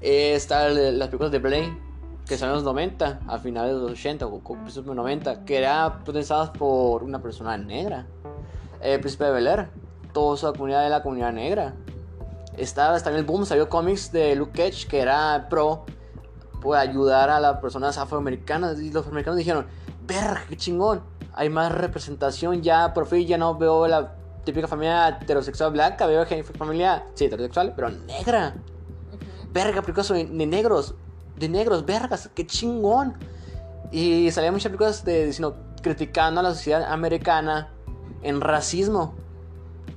[0.00, 1.78] Eh, están las películas de Blaine,
[2.26, 5.58] que son los 90, a finales de los 80 o principios de los 90, que
[5.58, 8.06] eran protagonizadas por una persona negra.
[8.80, 9.68] El príncipe de Bel Air,
[10.12, 11.74] toda esa comunidad de la comunidad negra
[12.56, 15.84] estaba, en el boom, salió cómics de Luke Cage que era pro
[16.60, 19.66] por ayudar a las personas afroamericanas y los afroamericanos dijeron,
[20.06, 25.08] verga, qué chingón, hay más representación ya, por fin ya no veo la típica familia
[25.20, 26.24] heterosexual blanca, veo
[26.58, 28.54] familia, sí, heterosexual, pero negra.
[29.52, 30.94] Verga, películas de, negros,
[31.38, 33.14] de negros, vergas, qué chingón.
[33.92, 37.72] Y salían muchas películas de, diciendo, criticando a la sociedad americana
[38.22, 39.14] en racismo.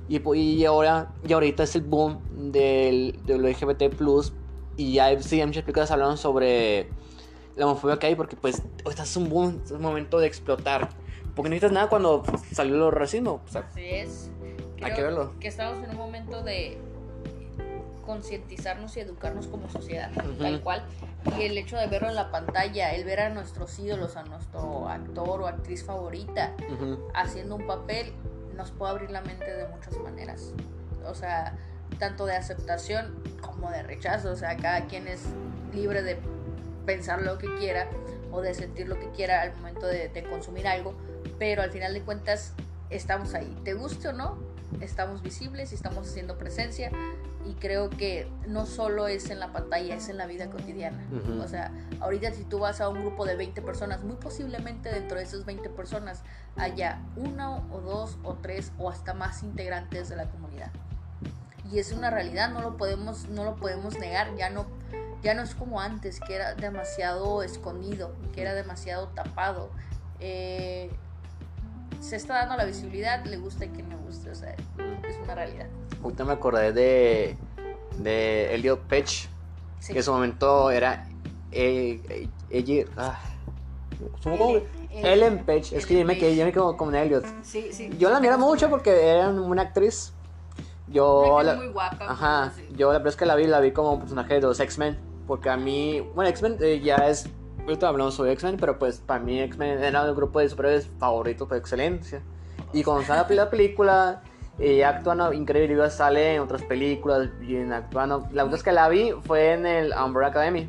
[0.08, 2.20] Y, y, ahora, y ahorita es el boom
[2.52, 4.32] del, del LGBT Plus
[4.76, 6.88] y ya sí, hay muchas películas hablando sobre
[7.54, 10.88] la homofobia que hay porque pues ahorita es un boom, es un momento de explotar.
[11.34, 12.22] Porque no necesitas nada cuando
[12.52, 13.42] salió el racismo.
[13.48, 14.30] Así es.
[14.82, 15.34] hay que verlo.
[15.38, 16.78] Que estamos en un momento de
[18.04, 20.84] concientizarnos y educarnos como sociedad, tal cual.
[21.38, 24.88] Y el hecho de verlo en la pantalla, el ver a nuestros ídolos, a nuestro
[24.88, 26.54] actor o actriz favorita
[27.14, 28.12] haciendo un papel,
[28.56, 30.52] nos puede abrir la mente de muchas maneras.
[31.06, 31.56] O sea,
[31.98, 34.30] tanto de aceptación como de rechazo.
[34.30, 35.22] O sea, cada quien es
[35.72, 36.18] libre de
[36.86, 37.88] pensar lo que quiera
[38.32, 40.94] o de sentir lo que quiera al momento de, consumir algo,
[41.38, 42.54] pero al final de cuentas
[42.90, 43.56] estamos ahí.
[43.64, 44.38] Te guste o no,
[44.80, 46.90] estamos visibles y estamos haciendo presencia
[47.50, 51.04] y creo que no solo es en la pantalla, es en la vida cotidiana.
[51.42, 55.18] O sea, ahorita si tú vas a un grupo de 20 personas, muy posiblemente dentro
[55.18, 56.22] de esas 20 personas
[56.56, 60.70] haya uno o dos o tres o hasta más integrantes de la comunidad
[61.72, 64.66] y es una realidad, no lo podemos, no lo podemos negar, ya no,
[65.22, 69.70] Ya no es como antes, que era demasiado escondido, que era demasiado tapado.
[70.18, 70.90] Eh,
[72.00, 75.34] se está dando la visibilidad, le gusta y quien me guste, o sea, es una
[75.34, 75.66] realidad.
[76.02, 77.36] Ahorita me acordé de,
[77.98, 79.28] de Elliot Page,
[79.86, 81.06] que en su momento era
[81.52, 83.20] eh, eh, ah,
[84.92, 87.24] Ellen Page, es que yo me quedé, yo me quedo con Elliot.
[87.42, 87.90] Sí, sí.
[87.98, 90.12] Yo la miro mucho porque era una actriz.
[90.88, 92.04] Yo la, muy guapa.
[92.08, 94.58] Ajá, yo la verdad es que la vi, la vi como un personaje de los
[94.58, 94.98] X-Men.
[95.26, 97.28] Porque a mí, bueno, X-Men eh, ya es.
[97.62, 101.46] Ahorita hablamos sobre X-Men, pero pues para mí X-Men era el grupo de superhéroes favoritos
[101.46, 102.20] por excelencia.
[102.72, 104.22] Y cuando sale la película,
[104.58, 108.28] ella actuando increíble, sale en otras películas, bien actuando.
[108.32, 110.68] La última vez que la vi fue en el Umbrella Academy.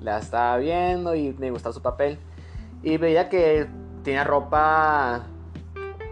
[0.00, 2.18] La estaba viendo y me gustaba su papel.
[2.82, 3.68] Y veía que
[4.02, 5.24] tenía ropa,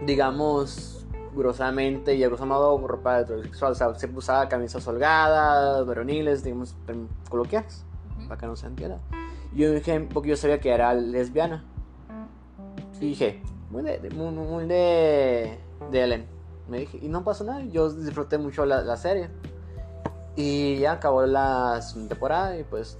[0.05, 3.71] digamos, grosamente, y grosamente ropa heterosexual.
[3.71, 6.75] O sea, se usaba camisas holgadas, varoniles, digamos,
[7.29, 7.83] coloquiales,
[8.27, 8.99] para que no se entienda.
[9.53, 11.63] Yo dije, porque yo sabía que era lesbiana.
[12.99, 15.57] Y dije, muy de, muy, de,
[15.91, 16.25] de Ellen.
[16.67, 19.29] Me dije, y no pasó nada, yo disfruté mucho la, la serie.
[20.35, 22.97] Y ya acabó la temporada y pues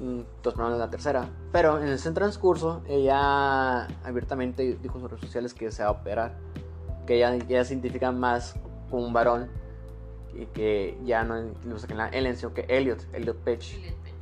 [0.00, 1.28] entonces en la tercera.
[1.52, 5.92] Pero en ese transcurso, ella abiertamente dijo en sus redes sociales que se va a
[5.92, 6.34] operar.
[7.06, 8.54] Que ella, ella se identifica más
[8.90, 9.48] con un varón.
[10.34, 13.76] Y que ya no lo en la Ellen, sino que Elliot, Elliot Page.
[13.76, 14.13] Y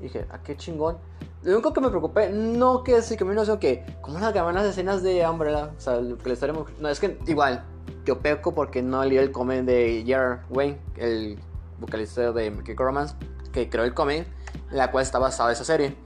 [0.00, 0.98] dije, ¿a ah, qué chingón?
[1.42, 4.32] Lo único que me preocupé, no que sí que me no sé que, ¿cómo las
[4.32, 5.70] graban las escenas de Umbrella?
[5.76, 6.68] O sea, que le estaremos.
[6.80, 7.64] No, es que igual,
[8.04, 11.38] yo peco porque no leí el comment de Jared Wayne, el
[11.78, 13.14] vocalista de Mickey Romance,
[13.52, 14.26] que creó el comment
[14.70, 15.96] en la cual está basada esa serie.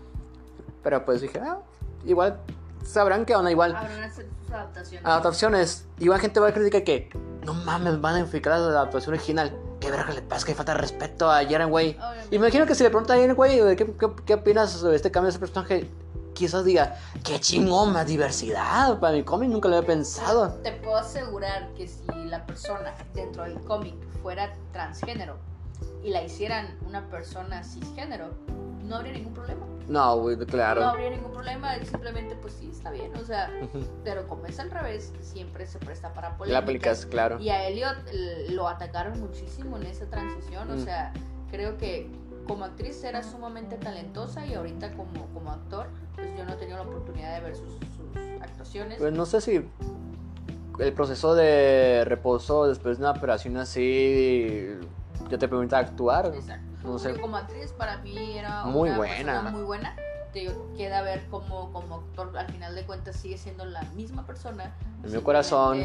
[0.83, 1.61] Pero pues dije, ah,
[2.05, 2.40] igual
[2.85, 3.74] sabrán que onda igual.
[3.74, 5.07] Habrán sus adaptaciones.
[5.07, 5.88] Adaptaciones.
[5.98, 7.11] Igual gente va a criticar que
[7.44, 9.57] no mames, van a unificar la adaptación original.
[9.81, 10.47] ¿Qué verga le pasa?
[10.47, 11.99] Que falta respeto a Jaren Way.
[12.31, 15.27] Imagino que si le pregunta a Jaren Way, ¿qué, qué, ¿qué, opinas sobre este cambio
[15.27, 15.90] de ese personaje?
[16.35, 19.01] Quizás diga, qué chingón, más diversidad.
[19.01, 20.53] Para mi cómic nunca lo había pensado.
[20.62, 25.37] Te puedo asegurar que si la persona dentro del cómic fuera transgénero,
[26.03, 28.31] y la hicieran una persona cisgénero,
[28.85, 29.66] no habría ningún problema.
[29.90, 30.83] No, claro.
[30.83, 33.50] No habría ningún problema, simplemente pues sí, está bien, o sea,
[34.05, 36.53] pero como es al revés, siempre se presta para polémicas.
[36.53, 37.40] La aplicas, claro.
[37.40, 37.96] Y a Elliot
[38.50, 41.12] lo atacaron muchísimo en esa transición, o sea,
[41.50, 42.09] creo que
[42.46, 46.79] como actriz era sumamente talentosa y ahorita como, como actor, pues yo no he tenido
[46.79, 48.98] la oportunidad de ver sus, sus actuaciones.
[48.98, 49.68] Pues no sé si
[50.79, 54.68] el proceso de reposo después de una operación así
[55.29, 56.33] ya te permite actuar.
[56.35, 56.69] Exacto.
[56.83, 57.19] No sé.
[57.21, 59.43] como actriz para mí era muy una buena.
[59.43, 59.97] muy buena.
[60.33, 64.75] Te queda ver cómo como actor al final de cuentas sigue siendo la misma persona.
[65.03, 65.79] En mi corazón.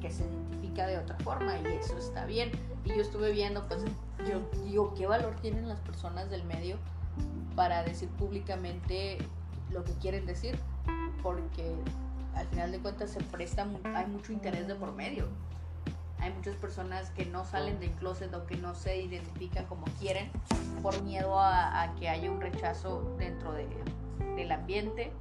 [0.00, 2.50] Que se identifica de otra forma y eso está bien.
[2.84, 3.84] Y yo estuve viendo, pues
[4.26, 6.76] yo digo, ¿qué valor tienen las personas del medio
[7.54, 9.18] para decir públicamente
[9.70, 10.58] lo que quieren decir?
[11.22, 11.74] Porque
[12.34, 15.26] al final de cuentas se presta, hay mucho interés de por medio
[16.20, 20.30] hay muchas personas que no salen del closet o que no se identifican como quieren
[20.82, 23.68] por miedo a, que haya un rechazo dentro de,
[24.36, 25.12] del ambiente,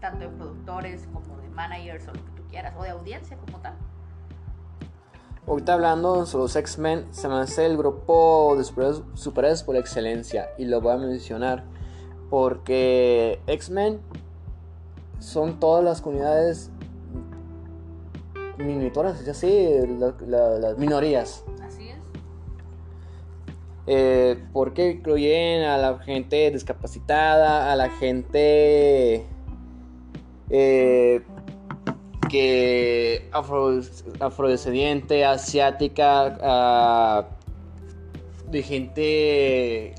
[0.00, 3.58] tanto de productores como de managers o lo que tú quieras, o de audiencia como
[3.58, 3.74] tal.
[5.46, 10.64] Ahorita hablando sobre los X-Men, se me hace el grupo de superhéroes por excelencia y
[10.64, 11.64] lo voy a mencionar
[12.30, 14.00] porque X-Men
[15.20, 16.70] son todas las comunidades
[18.58, 19.88] minitoras, ya sé,
[20.26, 21.44] las minorías.
[21.62, 21.96] Así es.
[23.86, 29.24] Eh, porque incluyen a la gente discapacitada, a la gente
[30.50, 31.22] eh,
[32.28, 33.80] que afro,
[34.20, 37.28] afrodescendiente, asiática,
[38.50, 39.94] de gente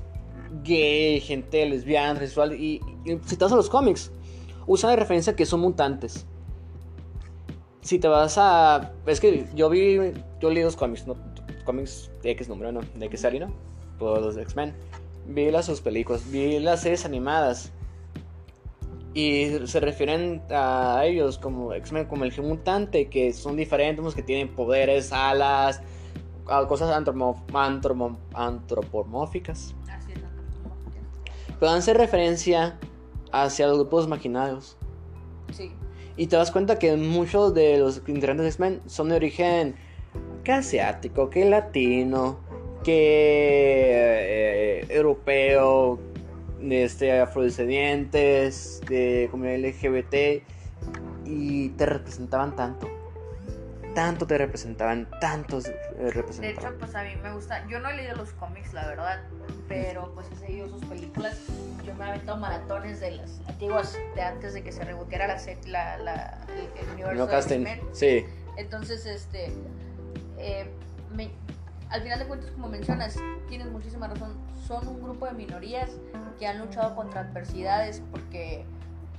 [0.64, 4.12] gay, gente lesbiana, sexual y, y a los cómics,
[4.66, 6.27] usan la referencia que son mutantes
[7.88, 8.92] si te vas a.
[9.06, 9.98] Es que yo vi.
[10.42, 11.16] Yo leí los cómics, ¿no?
[11.64, 12.82] Cómics de X número, ¿no?
[12.96, 13.54] De X serie, ¿no?
[13.98, 14.76] Todos los X-Men.
[15.28, 17.72] Vi las sus películas, vi las series animadas.
[19.14, 24.54] Y se refieren a ellos como X-Men, como el mutante, que son diferentes, que tienen
[24.54, 25.82] poderes, alas,
[26.68, 26.92] cosas
[28.34, 29.74] antropomórficas.
[31.60, 32.78] Pero dan referencia
[33.32, 34.78] hacia los grupos marginados.
[35.52, 35.72] Sí.
[36.18, 39.76] Y te das cuenta que muchos de los integrantes de X-Men son de origen
[40.44, 42.40] que asiático, que latino,
[42.84, 46.00] que eh, europeo,
[46.62, 50.44] este, afrodescendientes, de comunidad LGBT,
[51.26, 52.90] y te representaban tanto.
[53.94, 55.74] tanto te representaban, tantos eh,
[56.12, 56.42] representaban.
[56.42, 59.24] De hecho, pues a mí me gusta, yo no he leído los cómics, la verdad,
[59.68, 61.38] pero pues he seguido sus películas.
[62.18, 66.46] Aventado maratones de las antiguas, de antes de que se reboteara la, la, la,
[66.80, 67.82] el, universo de X-Men.
[67.94, 68.26] Sí.
[68.58, 69.54] Entonces, este,
[70.40, 70.68] eh,
[71.12, 71.30] me,
[71.90, 74.34] al final de cuentas, como mencionas, tienes muchísima razón,
[74.68, 75.92] son un grupo de minorías
[76.40, 78.66] que han luchado contra adversidades porque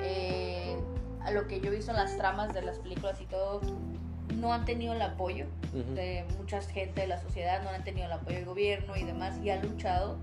[0.01, 0.77] eh,
[1.23, 3.61] a lo que yo he visto en las tramas de las películas y todo,
[4.35, 5.47] no han tenido el apoyo
[5.95, 9.39] de mucha gente de la sociedad, no han tenido el apoyo del gobierno y demás,
[9.43, 10.19] y han luchado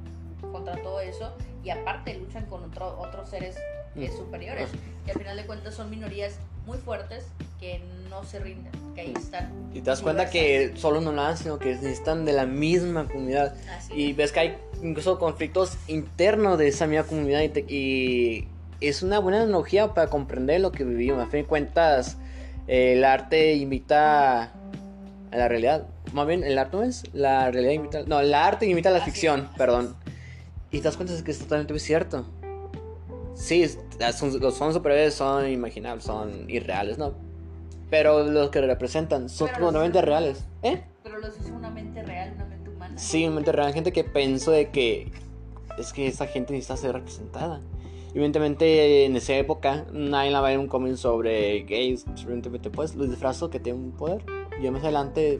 [0.51, 3.57] contra todo eso, y aparte luchan con otro, otros seres
[3.95, 4.69] eh, superiores,
[5.05, 7.25] y al final de cuentas son minorías muy fuertes
[7.59, 9.51] que no se rinden, que ahí están.
[9.73, 13.07] Y te das cuenta que solo no lo hacen, sino que necesitan de la misma
[13.07, 13.55] comunidad.
[13.93, 18.47] y ves que hay incluso conflictos internos de esa misma comunidad y,
[18.81, 21.23] es una buena analogía para comprender lo que vivimos.
[21.23, 22.17] A fin de cuentas,
[22.67, 25.87] eh, el arte invita a la realidad.
[26.13, 28.03] Más bien, el arte no es la realidad invita.
[28.05, 29.95] No, el arte invita a la ficción, perdón.
[30.75, 32.25] Y te das cuenta de que es totalmente cierto.
[33.33, 33.65] Sí,
[34.41, 37.13] los son superhéroes son imaginables, son irreales, ¿no?
[37.89, 40.43] Pero los que representan son totalmente reales.
[40.63, 40.83] ¿Eh?
[41.01, 42.97] Pero los hizo una mente real, una mente humana.
[42.97, 43.71] Sí, una mente real.
[43.73, 45.13] Gente que pensó de que
[45.77, 47.61] es que esa gente necesita ser representada.
[48.13, 52.03] Evidentemente, en esa época, nadie la va a ver un cómic sobre gays.
[52.21, 54.25] Evidentemente, pues, los disfrazo que tienen un poder.
[54.61, 55.39] Yo más adelante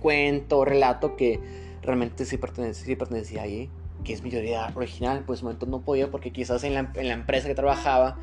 [0.00, 1.40] cuento, relato que
[1.82, 3.68] realmente sí pertenecía, sí pertenecía ahí
[4.04, 7.08] que es mi teoría original, pues en momento no podía porque quizás en la, en
[7.08, 8.18] la, empresa que trabajaba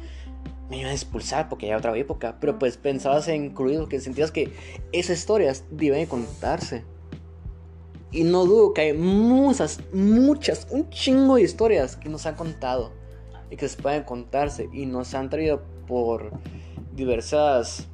[0.69, 4.31] me iban a expulsar porque ya otra época, pero pues pensabas en incluido que sentías
[4.31, 4.51] que
[4.91, 6.83] esas historias deben contarse.
[8.11, 12.93] Y no dudo que hay muchas, muchas, un chingo de historias que nos han contado
[13.49, 16.31] y que se pueden contarse y nos han traído por
[16.95, 17.87] diversas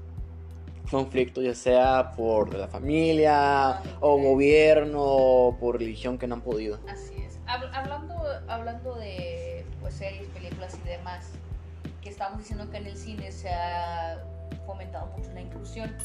[0.90, 6.80] conflictos, ya sea por la familia o gobierno o por religión que no han podido.
[6.88, 7.23] Así
[7.74, 8.16] hablando,
[8.48, 11.30] hablando de pues, series, películas y demás,
[12.02, 14.24] que estamos diciendo que en el cine se ha
[14.66, 15.96] fomentado mucho la inclusión.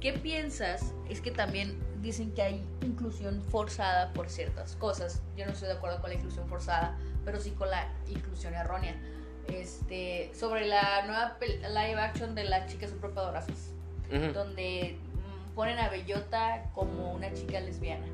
[0.00, 0.94] ¿Qué piensas?
[1.10, 5.22] Es que también dicen que hay inclusión forzada por ciertas cosas.
[5.36, 8.96] Yo no estoy de acuerdo con la inclusión forzada, pero sí con la inclusión errónea.
[9.48, 13.72] Este, sobre la nueva live action de las chicas superpoderosas,
[14.32, 18.06] donde mm, ponen a Bellota como una chica lesbiana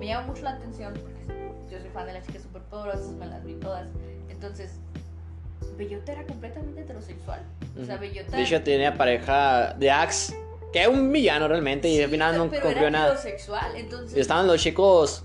[0.00, 3.44] me llama mucho la atención porque yo soy fan de las chicas superpoderosas, me las
[3.44, 3.86] vi todas.
[4.30, 4.80] Entonces,
[5.76, 7.42] Bellota era completamente heterosexual.
[7.80, 8.34] O sea, Bellota.
[8.34, 10.34] De hecho, tenía pareja de Axe,
[10.72, 13.08] que es un villano realmente, y al final no cumplió nada.
[13.08, 14.18] Heterosexual, entonces.
[14.18, 15.24] estaban los chicos.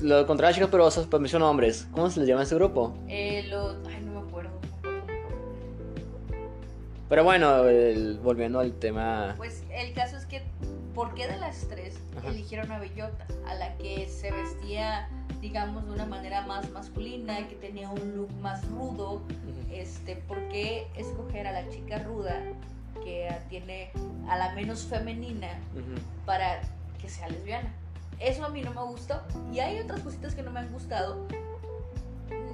[0.00, 1.86] Lo contra las chicas poderosas, pues menciono hombres.
[1.92, 2.96] ¿Cómo se les llama ese grupo?
[3.06, 3.76] Eh, los.
[3.86, 4.50] Ay, no me acuerdo.
[7.10, 7.64] Pero bueno,
[8.22, 9.34] volviendo al tema.
[9.36, 10.42] Pues el caso es que
[10.94, 13.26] ¿por qué de las tres eligieron a Bellota?
[13.46, 15.08] A la que se vestía,
[15.40, 19.22] digamos, de una manera más masculina, que tenía un look más rudo.
[19.70, 22.42] este, ¿Por qué escoger a la chica ruda,
[23.04, 23.90] que tiene
[24.28, 25.48] a la menos femenina,
[26.26, 26.60] para
[27.00, 27.72] que sea lesbiana?
[28.18, 29.22] Eso a mí no me gustó.
[29.52, 31.26] Y hay otras cositas que no me han gustado.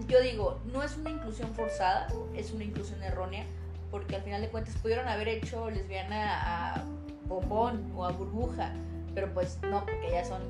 [0.09, 3.45] Yo digo, no es una inclusión forzada, es una inclusión errónea,
[3.91, 6.85] porque al final de cuentas pudieron haber hecho lesbiana a
[7.27, 8.73] bombón o a burbuja,
[9.15, 10.43] pero pues no, porque ya son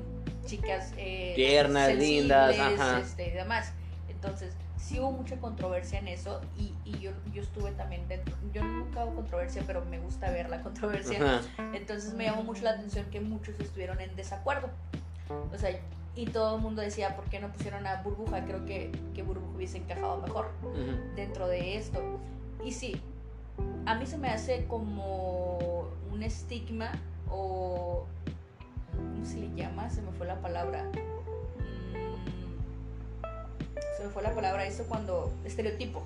[0.45, 2.99] chicas eh, tiernas, lindas, ajá.
[2.99, 3.73] Este, y demás.
[4.09, 8.35] Entonces, sí hubo mucha controversia en eso y, y yo, yo, estuve también dentro.
[8.53, 11.41] Yo nunca hago controversia, pero me gusta ver la controversia.
[11.73, 14.69] Entonces me llamó mucho la atención que muchos estuvieron en desacuerdo.
[15.53, 15.71] O sea,
[16.15, 18.45] y todo el mundo decía, ¿por qué no pusieron a Burbuja?
[18.45, 20.51] Creo que, que Burbuja hubiese encajado mejor
[21.15, 22.01] dentro de esto.
[22.63, 23.01] Y sí,
[23.85, 26.91] a mí se me hace como un estigma
[27.29, 28.05] o...
[28.97, 29.89] ¿Cómo se le llama?
[29.89, 30.83] Se me fue la palabra.
[31.91, 32.15] Mm,
[33.97, 35.31] se me fue la palabra eso cuando...
[35.45, 36.03] Estereotipo.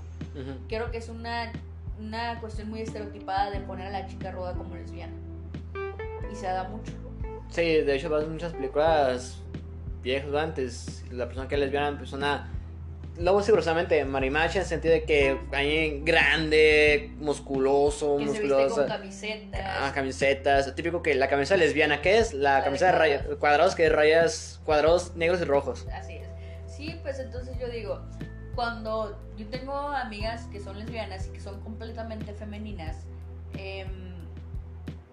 [0.69, 1.52] Creo que es una,
[1.99, 5.13] una cuestión muy estereotipada de poner a la chica ruda como lesbiana.
[6.31, 6.94] Y se da mucho.
[7.50, 9.42] Sí, de hecho, vas muchas películas
[10.04, 11.04] viejas antes.
[11.12, 12.48] La persona que es lesbiana, persona
[13.19, 18.25] lo voy a decir grosamente, marimacha en el sentido de que hay grande, musculoso, que
[18.25, 18.75] musculosa.
[18.75, 19.61] Se con camisetas.
[19.65, 20.75] Ah, camisetas.
[20.75, 22.33] Típico que la camisa lesbiana, ¿qué es?
[22.33, 25.85] La, camisa de, rayas, cuadrados que rayas, cuadrados negros y rojos.
[25.93, 26.27] Así es.
[26.67, 28.01] Sí, pues entonces yo digo,
[28.55, 33.05] cuando yo tengo amigas que son lesbianas y que son completamente femeninas,
[33.57, 33.85] eh,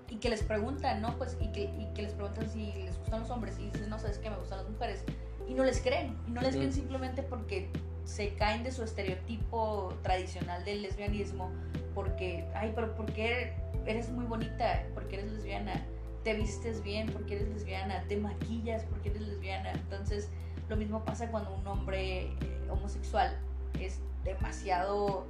[0.08, 1.16] y que les preguntan, ¿no?
[1.18, 3.98] Pues, y que, y que les preguntan si les gustan los hombres y dicen, no,
[3.98, 5.02] sabes que me gustan las mujeres.
[5.48, 7.70] Y no les creen, y no les creen simplemente porque
[8.06, 11.50] se caen de su estereotipo tradicional del lesbianismo
[11.94, 13.52] porque, ay, pero ¿por qué
[13.84, 15.84] eres muy bonita porque eres lesbiana,
[16.22, 19.72] te vistes bien porque eres lesbiana, te maquillas porque eres lesbiana.
[19.72, 20.28] Entonces,
[20.68, 22.36] lo mismo pasa cuando un hombre eh,
[22.70, 23.36] homosexual
[23.80, 25.26] es demasiado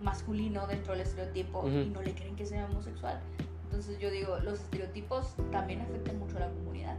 [0.00, 3.20] mm, masculino dentro del estereotipo y no le creen que sea homosexual.
[3.64, 6.96] Entonces yo digo, los estereotipos también afectan mucho a la comunidad.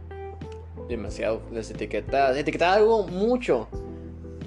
[0.88, 1.40] Demasiado.
[1.50, 2.36] Las etiquetas.
[2.36, 3.68] Etiquetar algo mucho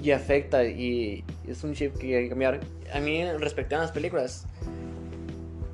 [0.02, 2.60] y afecta y es un chip que hay que cambiar.
[2.92, 4.46] A mí, respecto a las películas,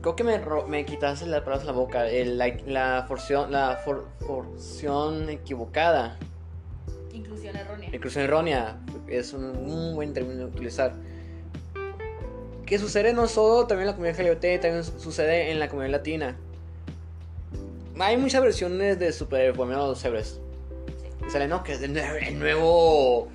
[0.01, 2.09] creo que me, me quitaste las palabras de la boca.
[2.09, 6.19] El, la, la forción, la forción equivocada.
[7.13, 7.91] Inclusión errónea.
[7.93, 10.95] Inclusión errónea es un, buen término de utilizar.
[12.67, 16.37] Que sucede no solo también en la comunidad LGBT, también sucede en la comunidad latina.
[17.99, 20.41] Hay muchas versiones de Super los Cebres.
[21.27, 23.29] Y sale, no, que es el nuevo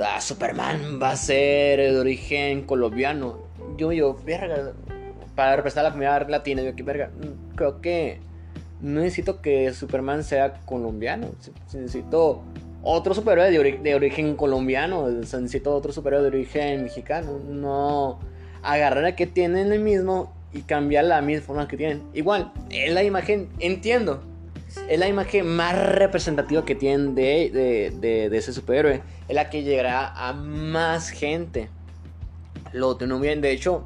[0.00, 3.38] ah, Superman va a ser de origen colombiano.
[3.76, 4.72] Yo, yo, verga,
[5.34, 7.10] para representar la comunidad latina, yo, que verga,
[7.56, 8.20] creo que
[8.80, 11.28] no necesito que Superman sea colombiano.
[11.72, 12.42] Necesito
[12.82, 15.08] otro superhéroe de, origen colombiano.
[15.08, 17.38] necesito otro superhéroe de origen mexicano.
[17.48, 18.20] No
[18.62, 22.02] agarrar a que tienen el mismo y cambiar la misma forma que tienen.
[22.12, 24.22] Igual, es la imagen, entiendo.
[24.88, 27.50] Es la imagen más representativa que tienen de,
[28.00, 31.68] de ese superhéroe es la que llegará a más gente.
[32.72, 33.84] Lo tengo bien, de hecho,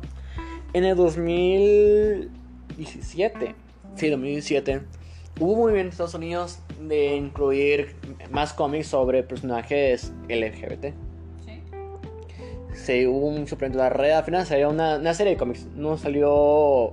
[0.72, 3.55] en el 2017,
[3.95, 4.80] sí, 2017,
[5.41, 7.97] hubo muy bien en Estados Unidos de incluir
[8.30, 10.93] más cómics sobre personajes LGBT.
[11.45, 11.62] Sí.
[12.74, 14.12] Sí, hubo mucho de la red.
[14.12, 15.66] Al final salió una, una, serie de cómics.
[15.74, 16.93] No salió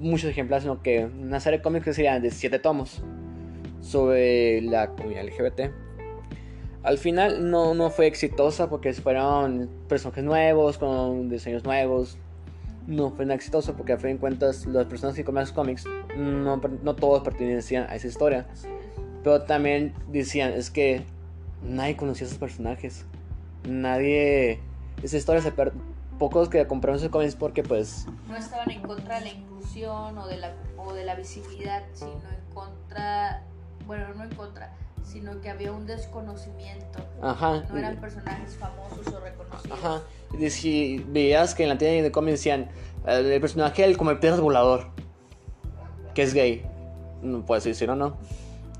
[0.00, 3.02] muchos ejemplares, sino que una serie de cómics que serían de 7 tomos
[3.80, 5.85] sobre la comunidad LGBT.
[6.86, 12.16] Al final no, no fue exitosa porque fueron personajes nuevos, con diseños nuevos.
[12.86, 15.84] No fue nada exitoso porque a fin de cuentas las personas que comen cómics
[16.16, 18.46] no, no todos pertenecían a esa historia.
[19.24, 21.02] Pero también decían, es que
[21.60, 23.04] nadie conocía a esos personajes.
[23.68, 24.60] Nadie...
[25.02, 25.80] Esa historia se perdió.
[26.20, 28.06] Pocos que compraron esos cómics porque pues...
[28.28, 32.12] No estaban en contra de la inclusión o de la, o de la visibilidad, sino
[32.12, 33.42] en contra...
[33.88, 34.70] Bueno, no en contra
[35.06, 36.98] sino que había un desconocimiento.
[37.22, 37.64] Ajá.
[37.70, 39.78] No eran personajes famosos o reconocidos.
[39.78, 40.02] Ajá.
[40.38, 42.68] Y si veías que en la tienda de cómics decían
[43.06, 44.88] el personaje del come volador,
[46.14, 46.64] que es gay,
[47.22, 48.16] no puedes decir o no.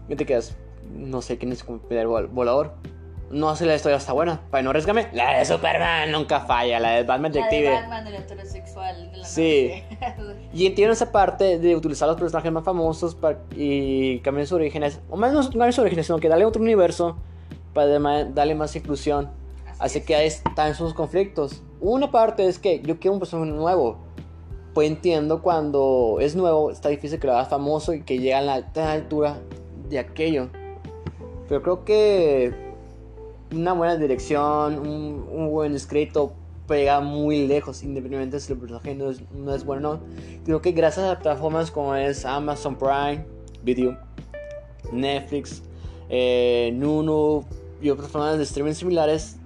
[0.09, 0.57] Y te quedas,
[0.93, 2.74] no sé quién es el volador
[3.31, 4.41] no hace la historia está buena.
[4.51, 7.64] Para no arriesgarme, la de Superman nunca falla, la de Batman Detective.
[7.64, 9.11] La de Batman, del heterosexual.
[9.11, 9.83] De la sí.
[10.53, 15.01] y entiendo esa parte de utilizar los personajes más famosos para, y cambiar sus orígenes.
[15.11, 17.16] O más no cambiar sus orígenes, sino que darle otro universo
[17.74, 19.31] para darle más inclusión.
[19.79, 21.62] Así, que ahí están sus conflictos.
[21.81, 23.99] Una parte es que yo quiero un personaje nuevo.
[24.72, 28.43] Pues entiendo cuando es nuevo, está difícil que lo hagas famoso y que llegue a
[28.43, 29.39] la alta altura
[29.89, 30.49] de aquello.
[31.49, 32.65] Pero creo que
[33.57, 36.34] una buena dirección, un, buen escrito
[36.66, 40.00] pega muy lejos, independientemente si el personaje no es, no es bueno
[40.44, 43.24] Creo que gracias a plataformas como es Amazon Prime
[43.62, 43.96] Video,
[44.92, 45.62] Netflix,
[46.09, 47.44] eh, Nuno
[47.80, 49.36] y otras plataformas de streaming similares,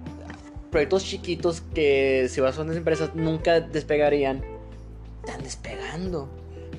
[0.71, 4.43] proyectos chiquitos que si vas a otras empresas nunca despegarían,
[5.23, 6.27] están despegando.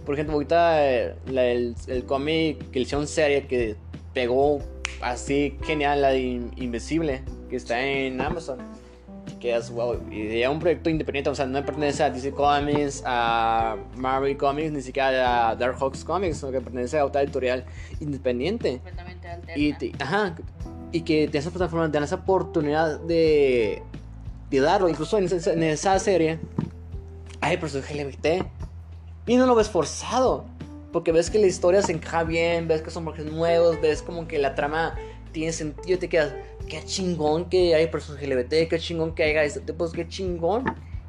[0.04, 3.76] Por ejemplo, ahorita eh, el, el cómic que hicieron serie que
[4.12, 4.60] pegó
[5.00, 6.20] así genial, la de
[6.56, 8.58] Invisible, que está en Amazon.
[9.30, 13.02] Y quedas, wow, y ya un proyecto independiente, o sea, no pertenece a DC Comics,
[13.06, 17.64] a Marvel Comics, ni siquiera a Dark Hawks Comics, sino que pertenece a otra editorial
[18.00, 18.80] independiente.
[18.82, 20.34] Completamente y, ajá,
[20.90, 23.82] y que de esas plataformas dan esa oportunidad de,
[24.50, 26.38] de darlo, incluso en esa, en esa serie
[27.40, 28.44] hay personajes LGBT
[29.26, 30.44] y no lo ves forzado.
[30.92, 34.28] Porque ves que la historia se encaja bien, ves que son personajes nuevos, ves como
[34.28, 34.94] que la trama
[35.32, 36.34] tiene sentido, te quedas,
[36.68, 40.64] qué chingón que hay personas LGBT, qué chingón que haya este tipo, qué chingón.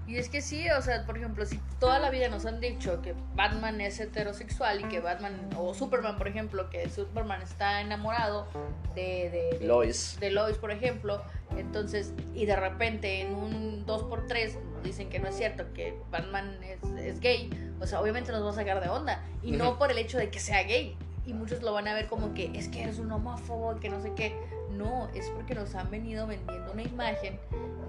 [0.06, 3.02] Y es que sí, o sea, por ejemplo, si toda la vida nos han dicho
[3.02, 8.48] que Batman es heterosexual y que Batman, o Superman, por ejemplo, que Superman está enamorado
[8.96, 10.18] de, de, Lois.
[10.20, 11.24] De Lois, por ejemplo,
[11.58, 16.84] entonces, y de repente en un 2x3 dicen que no es cierto, que Batman es,
[17.00, 17.50] es gay,
[17.84, 19.22] o sea, obviamente nos va a sacar de onda.
[19.42, 20.98] Y no por el hecho de que sea gay.
[21.26, 24.02] Y muchos lo van a ver como que es que eres un homófobo, que no
[24.02, 24.34] sé qué.
[24.72, 27.40] No, es porque nos han venido vendiendo una imagen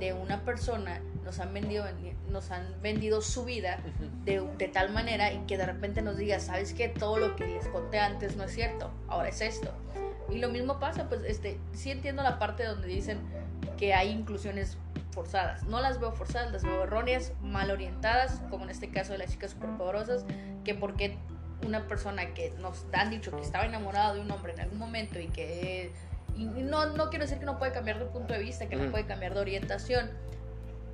[0.01, 1.85] de una persona, nos han vendido,
[2.29, 3.79] nos han vendido su vida
[4.25, 6.89] de, de tal manera y que de repente nos diga, ¿sabes qué?
[6.89, 9.73] Todo lo que les conté antes no es cierto, ahora es esto.
[10.31, 13.19] Y lo mismo pasa, pues este, sí entiendo la parte donde dicen
[13.77, 14.77] que hay inclusiones
[15.13, 15.63] forzadas.
[15.65, 19.31] No las veo forzadas, las veo erróneas, mal orientadas, como en este caso de las
[19.31, 20.25] chicas superpoderosas,
[20.65, 21.17] que porque
[21.65, 25.19] una persona que nos han dicho que estaba enamorada de un hombre en algún momento
[25.19, 25.93] y que
[26.37, 28.91] y no, no quiero decir que no puede cambiar de punto de vista, que no
[28.91, 30.11] puede cambiar de orientación,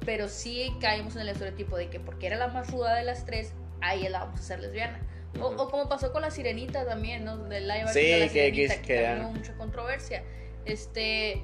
[0.05, 3.24] pero sí caemos en el estereotipo de que porque era la más ruda de las
[3.24, 5.01] tres, ahí la vamos a hacer lesbiana.
[5.40, 7.36] o, como pasó con la sirenita también, ¿no?
[7.36, 10.22] Del live sí, de la sirenita, que, que, que mucha controversia.
[10.64, 11.42] Este,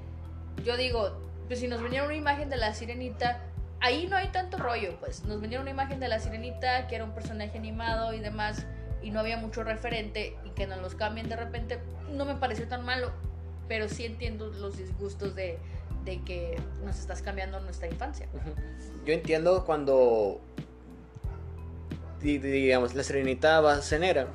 [0.65, 3.41] yo digo, pues si nos venía una imagen de la sirenita,
[3.81, 7.05] ahí no hay tanto rollo, pues nos venía una imagen de la sirenita que era
[7.05, 8.67] un personaje animado y demás,
[9.03, 11.79] y no había mucho referente, y que nos los cambien de repente,
[12.11, 13.13] no me pareció tan malo,
[13.69, 15.59] pero sí entiendo los disgustos de,
[16.07, 18.27] de que nos estás cambiando nuestra infancia.
[19.05, 20.41] Yo entiendo cuando,
[22.23, 24.29] digamos, la sirenita va cenera.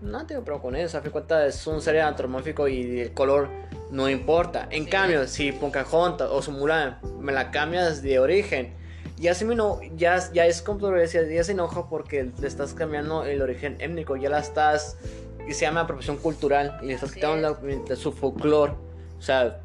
[0.00, 3.48] No tengo problema con eso, a fin cuenta es un ser antropomórfico y el color
[3.90, 4.66] no importa.
[4.70, 8.72] En cambio, si Pocahontas o su Mulan me la cambias de origen,
[9.18, 13.24] ya se me no, ya, ya es controversia, ya se enoja porque le estás cambiando
[13.24, 14.96] el origen étnico, ya la estás,
[15.46, 17.58] y se llama apropiación cultural, y le estás quitando
[17.96, 18.72] su folclore.
[19.18, 19.60] O sea,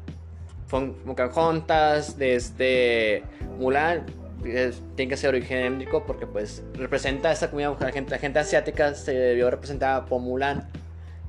[0.68, 3.22] Pocahontas, este
[3.58, 4.04] Mulan,
[4.42, 9.50] tiene que ser origen étnico porque pues representa esta comunidad, la gente, asiática se vio
[9.50, 10.68] representada por Mulan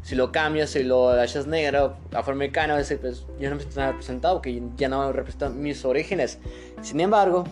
[0.08, 4.64] si lo cambias, si lo haces negro, afroamericano, pues yo no me siento representado, que
[4.78, 6.40] ya no representan mis orígenes.
[6.82, 7.44] Sin embargo,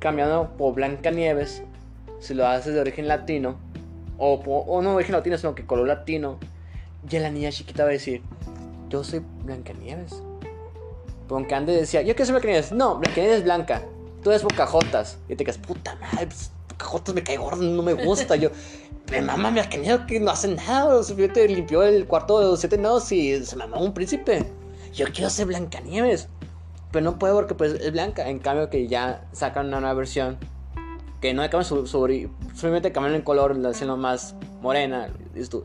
[0.00, 1.62] cambiando por Blanca Nieves,
[2.18, 3.60] si lo haces de origen latino,
[4.18, 6.40] o, o no de origen latino, sino que color latino,
[7.06, 8.22] ya la niña chiquita va a decir,
[8.90, 10.22] yo soy Blanca Nieves.
[11.28, 12.72] Porque antes decía, yo quiero ser Blanca Nieves.
[12.72, 13.82] No, Blanca Nieves es blanca.
[14.22, 15.18] Tú eres Bocajotas.
[15.28, 18.36] Y te quedas, puta madre, pues, Bocajotas me cae gordo, no me gusta.
[18.36, 18.50] yo,
[19.10, 21.02] me mama arcanero que no hace nada.
[21.02, 24.44] Simplemente limpió el cuarto de los siete nodos y se mamó un príncipe.
[24.92, 26.28] Yo quiero ser Blancanieves.
[26.90, 28.28] Pero no puedo porque pues es blanca.
[28.28, 30.36] En cambio que ya sacan una nueva versión.
[31.20, 32.06] Que no cambian su, su
[32.54, 35.08] Simplemente cambian el color, la hacen más morena.
[35.34, 35.64] Listo.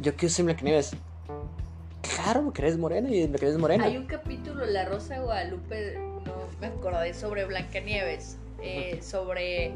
[0.00, 0.96] Yo quiero ser Blancanieves.
[2.14, 3.84] Claro, porque eres morena y eres morena.
[3.84, 8.38] Hay un capítulo, La Rosa Guadalupe, no me acordé, sobre Blancanieves.
[8.62, 9.74] Eh, sobre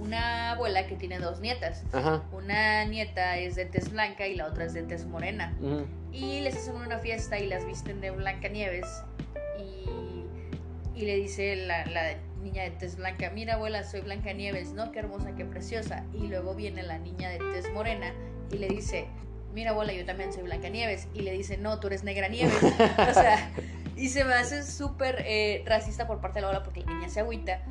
[0.00, 1.84] una abuela que tiene dos nietas.
[2.32, 5.54] Una nieta es de tez blanca y la otra es de tez morena.
[6.12, 8.86] Y les hacen una fiesta y las visten de Blanca Nieves.
[10.94, 11.84] Y, le dice la,
[12.42, 14.92] niña de tez blanca, mira abuela, soy Blanca Nieves, ¿no?
[14.92, 16.04] Qué hermosa, qué preciosa.
[16.14, 18.14] Y luego viene la niña de tez morena
[18.52, 19.06] y le dice,
[19.54, 21.08] mira abuela, yo también soy Blanca Nieves.
[21.14, 22.62] Y le dice, no, tú eres Negra Nieves.
[22.62, 23.50] o sea,
[23.96, 27.08] y se me hace súper eh, racista por parte de la abuela porque la niña
[27.08, 27.62] se agüita.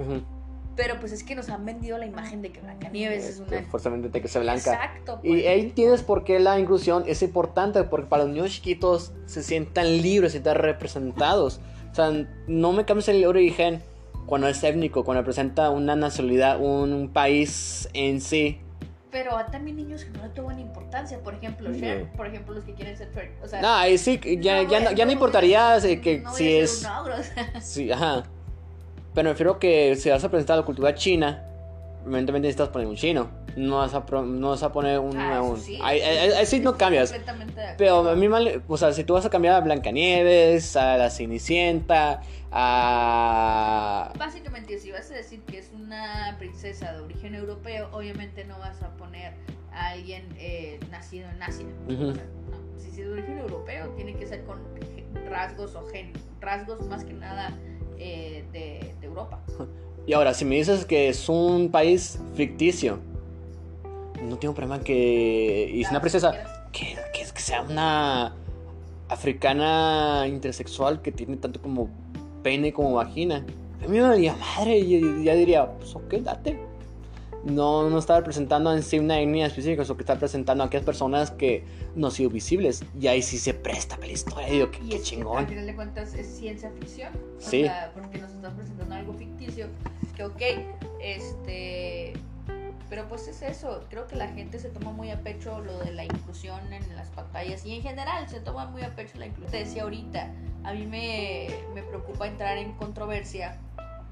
[0.76, 3.62] Pero pues es que nos han vendido la imagen de que Blancanieves es una.
[3.64, 4.74] Forzosamente tiene que ser blanca.
[4.74, 5.20] Exacto.
[5.22, 5.48] Y pues.
[5.48, 10.02] ahí entiendes por qué la inclusión es importante, porque para los niños chiquitos se sientan
[10.02, 11.62] libres, se sientan representados.
[11.92, 12.12] O sea,
[12.48, 13.84] no me cambies el origen
[14.26, 18.60] cuando es étnico, cuando representa una nacionalidad, un país en sí.
[19.14, 22.64] Pero hay también niños que no le toman importancia, por ejemplo, Cher, por ejemplo, los
[22.64, 23.43] que quieren ser Shrek.
[23.43, 26.84] O sea, no, ahí sí, ya, no, ya, no, ya no importaría que si es.
[26.84, 28.24] Un sí, ajá.
[29.14, 31.45] Pero me refiero que si vas a presentar la cultura china,
[32.06, 33.30] evidentemente necesitas poner un chino.
[33.56, 35.16] No vas a, no vas a poner un...
[35.18, 35.80] Ah, sí.
[35.82, 36.01] Ahí,
[36.45, 37.14] sí no cambias.
[37.78, 41.10] Pero a mí mal, o sea, si tú vas a cambiar a Blancanieves, a la
[41.10, 44.12] Cenicienta, a...
[44.18, 48.82] Básicamente, si vas a decir que es una princesa de origen europeo, obviamente no vas
[48.82, 49.34] a poner
[49.72, 51.66] a alguien eh, nacido en Asia.
[52.78, 54.60] Si es de origen europeo, tiene que ser con
[55.30, 57.58] rasgos o gen, rasgos más que nada
[57.97, 59.41] eh, de, Europa.
[60.06, 62.99] Y ahora, si me dices que es un país ficticio,
[64.22, 65.70] no tengo problema que.
[65.74, 66.34] Y es una princesa.
[66.72, 68.36] Que, que, que sea una
[69.10, 71.89] africana intersexual que tiene tanto como
[72.41, 73.45] pene como vagina.
[73.84, 76.73] A mí me daría madre y ya diría, pues ok, date
[77.46, 80.86] no, no está representando en sí una etnia específica, sino que está presentando a aquellas
[80.86, 81.66] personas que
[81.96, 82.84] no han sido visibles.
[83.00, 84.48] Y ahí sí se presta para la historia.
[84.48, 85.39] Digo, qué, qué chingón.
[85.39, 87.12] al final de cuentas es ciencia ficción.
[87.39, 87.66] Sí.
[87.94, 89.68] porque nos están presentando algo ficticio.
[90.16, 90.41] Que ok,
[91.02, 92.14] este.
[92.89, 95.94] Pero pues es eso, creo que la gente se toma muy a pecho lo de
[95.94, 99.52] la inclusión en las pantallas y en general se toma muy a pecho la inclusión.
[99.52, 100.32] Te decía ahorita,
[100.64, 103.60] a mí me, me preocupa entrar en controversia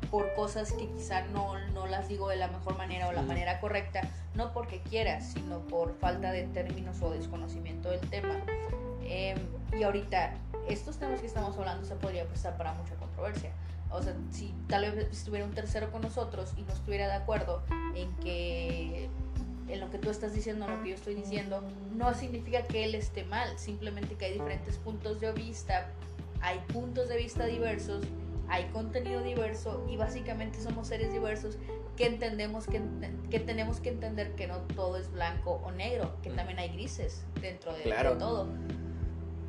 [0.10, 3.60] por cosas que quizá no, no las digo de la mejor manera o la manera
[3.60, 4.02] correcta,
[4.36, 8.36] no porque quiera, sino por falta de términos o desconocimiento del tema.
[9.04, 9.38] Em,
[9.78, 10.34] y ahorita,
[10.68, 13.52] estos temas que estamos hablando se podría prestar para mucha controversia.
[13.90, 17.62] O sea, si tal vez estuviera un tercero con nosotros y no estuviera de acuerdo
[17.96, 19.10] en que
[19.68, 22.84] en lo que tú estás diciendo, en lo que yo estoy diciendo, no significa que
[22.84, 25.88] él esté mal, simplemente que hay diferentes puntos de vista
[26.42, 28.04] hay puntos de vista diversos,
[28.52, 31.58] hay contenido diverso y básicamente somos seres diversos
[31.96, 32.82] que entendemos que,
[33.30, 37.24] que tenemos que entender que no todo es blanco o negro, que también hay grises
[37.40, 37.84] dentro de,
[38.20, 38.48] todo.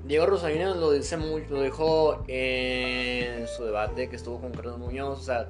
[0.05, 5.19] Diego Rosalino lo dice mucho, lo dijo en su debate que estuvo con Carlos Muñoz,
[5.19, 5.49] o sea,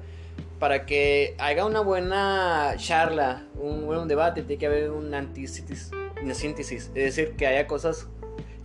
[0.57, 5.91] para que haga una buena charla, un buen debate, tiene que haber una antítesis,
[6.23, 8.07] una síntesis, es decir, que haya cosas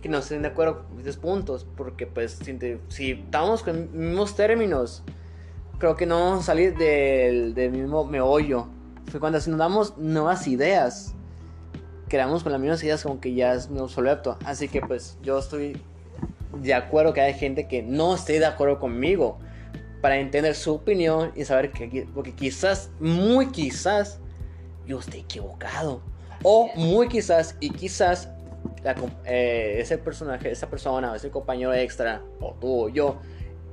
[0.01, 2.39] que no estén de acuerdo con estos puntos, porque pues
[2.89, 5.03] si, estamos con mismos términos,
[5.77, 8.67] creo que no vamos a salir del, del mismo meollo.
[9.11, 11.13] Fue cuando si nos damos nuevas ideas,
[12.07, 14.37] quedamos con las mismas ideas como que ya es muy obsoleto.
[14.45, 15.81] Así que pues yo estoy
[16.53, 19.37] de acuerdo que hay gente que no esté de acuerdo conmigo
[20.01, 24.19] para entender su opinión y saber que porque quizás, muy quizás,
[24.87, 26.01] yo esté equivocado.
[26.43, 28.29] O muy quizás y quizás
[29.25, 33.17] eh, ese personaje, esa persona, ese compañero extra, o tú o yo,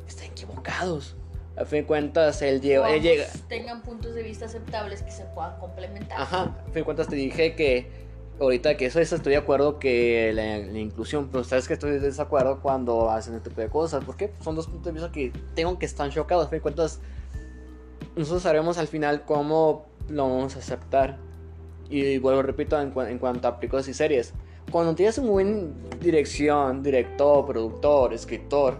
[0.07, 1.16] están equivocados.
[1.57, 3.24] A fin de cuentas, él, llega, llega.
[3.49, 6.20] Tengan puntos de vista aceptables que se puedan complementar.
[6.20, 7.91] Ajá, a fin de cuentas te dije que
[8.39, 12.61] ahorita que eso, estoy de acuerdo que la, inclusión, pero sabes que estoy de desacuerdo
[12.61, 15.87] cuando hacen este tipo de cosas, porque son dos puntos de vista que tengo que
[15.87, 16.47] estar chocados.
[16.47, 17.01] A fin de cuentas,
[18.16, 21.16] nosotros sabremos al final cómo lo vamos a aceptar.
[21.89, 24.34] Y, vuelvo, repito, en, en cuanto a películas y series
[24.70, 28.78] cuando tienes un buen dirección, director, productor, escritor,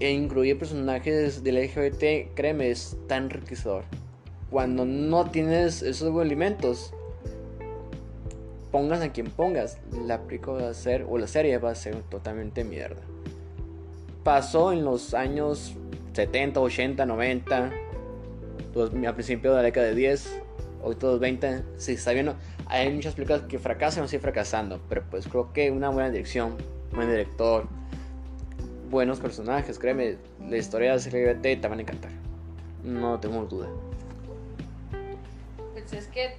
[0.00, 3.84] e incluye personajes del LGBT, créeme, es tan enriquecedor.
[4.50, 6.92] Cuando no tienes esos elementos,
[8.70, 11.94] pongas a quien pongas, la película va a ser, o la serie va a ser
[12.02, 13.00] totalmente mierda.
[14.22, 15.74] Pasó en los años
[16.12, 17.72] 70, 80, 90,
[19.06, 20.42] a principios de la década de 10,
[20.84, 25.02] hoy todos 20, si está viendo hay muchas películas que fracasan o siguen fracasando, pero
[25.10, 26.56] pues creo que una buena dirección,
[26.92, 27.66] buen director,
[28.90, 30.16] buenos personajes, créeme,
[30.48, 32.10] la historia de LGBT te van a encantar.
[32.82, 33.68] No tengo duda.
[35.72, 36.36] Pues es que,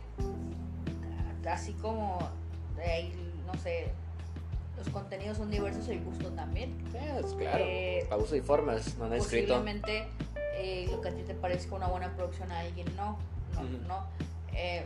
[1.47, 2.19] así como,
[3.45, 3.91] no sé,
[4.77, 6.75] los contenidos son diversos, el gusto también.
[6.93, 9.53] es claro, eh, a gusto y formas, no han escrito.
[9.53, 10.07] Posiblemente
[10.55, 13.17] eh, lo que a ti te parezca una buena producción a alguien no,
[13.53, 14.34] no, no.
[14.55, 14.83] Eh,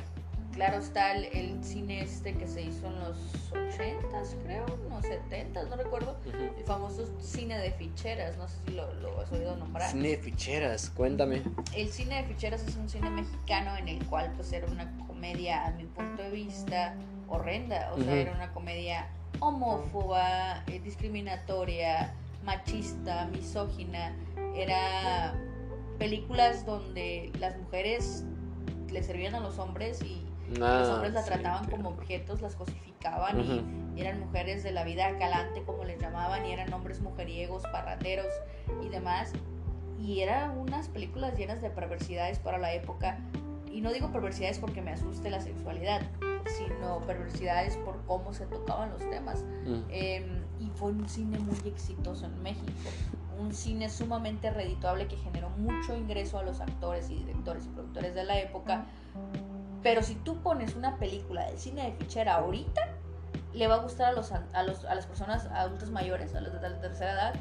[0.53, 3.17] claro está el, cine este que se hizo en los
[3.53, 6.17] 80s, creo, no 70s, no recuerdo.
[6.25, 8.83] El famoso cine de ficheras, no sé si lo,
[9.21, 9.89] has oído nombrar.
[9.91, 11.43] Cine de ficheras, cuéntame.
[11.75, 15.67] El cine de ficheras es un cine mexicano en el cual pues era una comedia,
[15.67, 16.95] a mi punto de vista,
[17.27, 17.91] horrenda.
[17.93, 19.07] O sea, era una comedia
[19.39, 22.13] homófoba, eh, discriminatoria,
[22.43, 24.15] machista, misógina.
[24.55, 25.35] Era
[25.99, 28.25] películas donde las mujeres
[28.91, 30.25] le servían a los hombres y
[30.57, 33.39] los hombres la trataban como objetos, las cosificaban
[33.95, 38.33] y eran mujeres de la vida calante, como les llamaban, y eran hombres mujeriegos, parrateros
[38.83, 39.33] y demás.
[39.99, 43.19] Y eran unas películas llenas de perversidades para la época.
[43.71, 46.01] Y no digo perversidades porque me asuste la sexualidad,
[46.57, 49.43] sino perversidades por cómo se tocaban los temas.
[49.65, 49.81] Mm.
[49.89, 52.89] Em, y fue un cine muy exitoso en México.
[53.39, 58.13] Un cine sumamente redituable que generó mucho ingreso a los actores y directores y productores
[58.13, 58.85] de la época
[59.81, 62.81] pero si tú pones una película del cine de fichera ahorita,
[63.53, 66.53] le va a gustar a, los, a, los, a las personas adultas mayores, a los
[66.53, 67.33] de la tercera edad,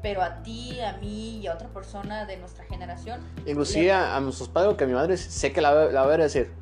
[0.00, 3.20] pero a ti, a mí y a otra persona de nuestra generación.
[3.46, 6.52] Inclusive a, nuestros padres, que a mi madre sé que la, va a ver decir,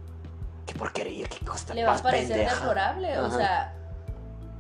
[0.67, 1.75] qué porquería, qué costa.
[1.75, 3.75] Le va a parecer deplorable, o sea,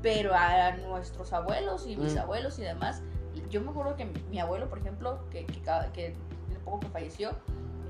[0.03, 2.19] pero a nuestros abuelos y mis mm.
[2.19, 3.03] abuelos y demás,
[3.51, 5.61] yo me acuerdo que mi abuelo, por ejemplo, que, que,
[5.93, 6.15] que,
[6.65, 7.33] poco que falleció,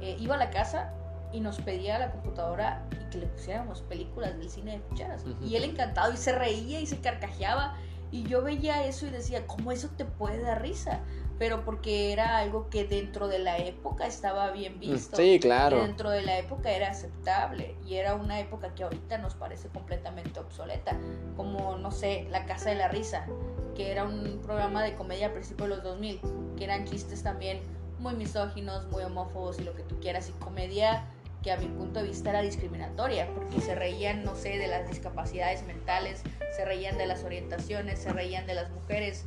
[0.01, 0.93] eh, iba a la casa
[1.33, 5.25] y nos pedía a la computadora y que le pusiéramos películas del cine de ficheras.
[5.43, 7.77] Y él encantado y se reía y se carcajeaba.
[8.11, 11.01] Y yo veía eso y decía, ¿cómo eso te puede dar risa?
[11.41, 15.16] Pero porque era algo que dentro de la época estaba bien mm, visto.
[15.16, 15.80] Sí, claro.
[15.80, 17.76] dentro de la época era aceptable.
[17.86, 21.01] Y era una época que ahorita nos parece completamente obsoleta.
[21.38, 23.26] Como, no sé, La Casa de la Risa,
[23.74, 26.20] que era un programa de comedia a principios de los 2000,
[26.59, 27.61] que eran chistes también
[27.99, 31.07] muy misóginos, muy homófobos y lo que tú quieras, y comedia
[31.43, 34.86] que a mi punto de vista era discriminatoria, porque se reían, no sé, de las
[34.86, 36.22] discapacidades mentales,
[36.55, 39.24] se reían de las orientaciones, se reían de las mujeres,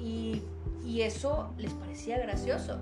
[0.00, 0.42] y,
[1.02, 2.78] eso les parecía gracioso.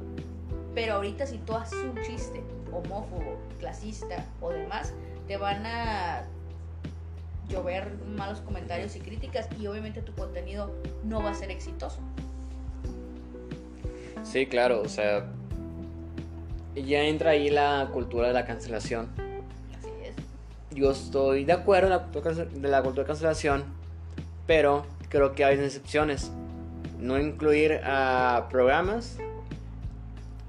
[0.75, 2.43] Pero ahorita si tú haces un chiste
[2.73, 4.93] homófobo, clasista o demás,
[5.27, 6.25] te van a
[7.49, 10.73] llover malos comentarios y críticas y obviamente tu contenido
[11.05, 11.99] no va a ser exitoso.
[14.25, 15.27] Sí, claro, o sea,
[16.75, 19.09] ya entra ahí la cultura de la cancelación.
[19.79, 20.15] Así es.
[20.77, 23.65] Yo estoy de acuerdo en la cultura de la cultura de cancelación,
[24.47, 26.33] pero creo que hay excepciones.
[27.07, 29.17] No incluir a programas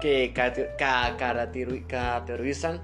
[0.00, 0.32] que
[0.78, 2.80] caracterizan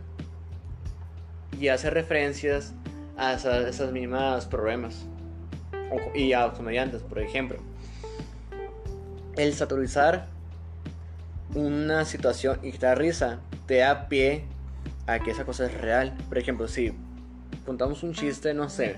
[1.58, 2.74] y hacer referencias
[3.16, 5.06] a esas, mismas problemas
[6.14, 7.58] y a los comediantes, por ejemplo.
[9.36, 10.26] El saturizar
[11.54, 14.44] una situación y quitar risa te da pie
[15.06, 16.16] a que esa cosa es real.
[16.28, 16.92] Por ejemplo, si
[17.64, 18.96] contamos un chiste, no sé.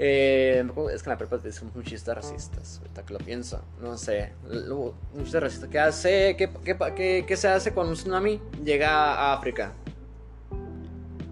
[0.00, 3.98] Eh, es que en la prepa decimos un chiste racistas, ahorita que lo pienso, no
[3.98, 5.68] sé, un chiste racista.
[5.68, 6.50] ¿Qué, hace, qué,
[6.94, 9.72] qué, qué, se hace cuando un tsunami llega a África?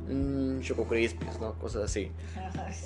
[0.09, 1.55] Mm, Choco Crispies, ¿no?
[1.55, 2.11] Cosas así.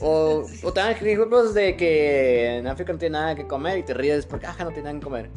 [0.03, 3.93] O, o también ejemplos de que en África no tiene nada que comer y te
[3.93, 5.31] ríes porque, ajá, no tiene nada que comer.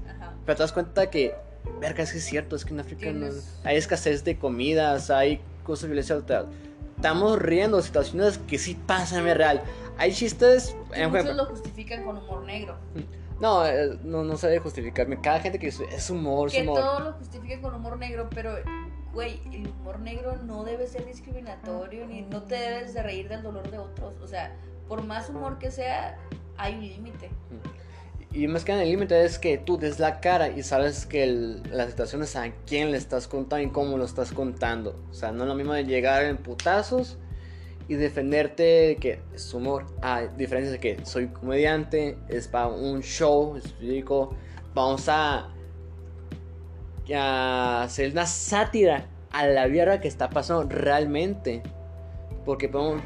[0.46, 1.34] Pero te das cuenta que,
[1.82, 3.28] verga, es que es cierto, es que en África no,
[3.64, 6.22] hay escasez de comidas, hay cosas de violencia
[6.96, 9.62] Estamos riendo situaciones que sí pasan en real.
[9.98, 10.76] Hay chistes.
[10.94, 12.78] En muchos lo justifican con humor negro.
[13.40, 15.20] No, eh, no, no sabe justificarme.
[15.20, 16.80] Cada gente que es humor, que es humor.
[16.80, 18.56] todo lo justifica con humor negro, pero
[19.14, 23.44] güey, el humor negro no debe ser discriminatorio, ni no te debes de reír del
[23.44, 24.16] dolor de otros.
[24.22, 24.56] O sea,
[24.88, 26.18] por más humor que sea,
[26.58, 27.30] hay un límite.
[28.32, 31.28] Y más que nada el límite es que tú des la cara y sabes que
[31.28, 35.00] la situación es a quién le estás contando y cómo lo estás contando.
[35.12, 37.18] O sea, no es lo mismo de llegar en putazos
[37.88, 39.86] y defenderte de que es humor.
[40.02, 44.36] A diferencia de que soy comediante, es para un show explico,
[44.74, 45.50] vamos a
[47.84, 51.62] hacer una sátira a la vida que está pasando realmente.
[52.46, 53.02] Porque podemos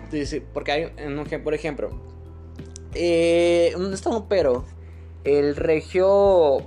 [0.53, 1.91] porque hay un por ejemplo,
[2.95, 4.65] eh, un pero
[5.23, 6.57] el regio,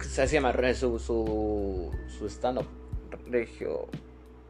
[0.00, 2.66] se llama su, su, su stand up,
[3.30, 3.86] regio,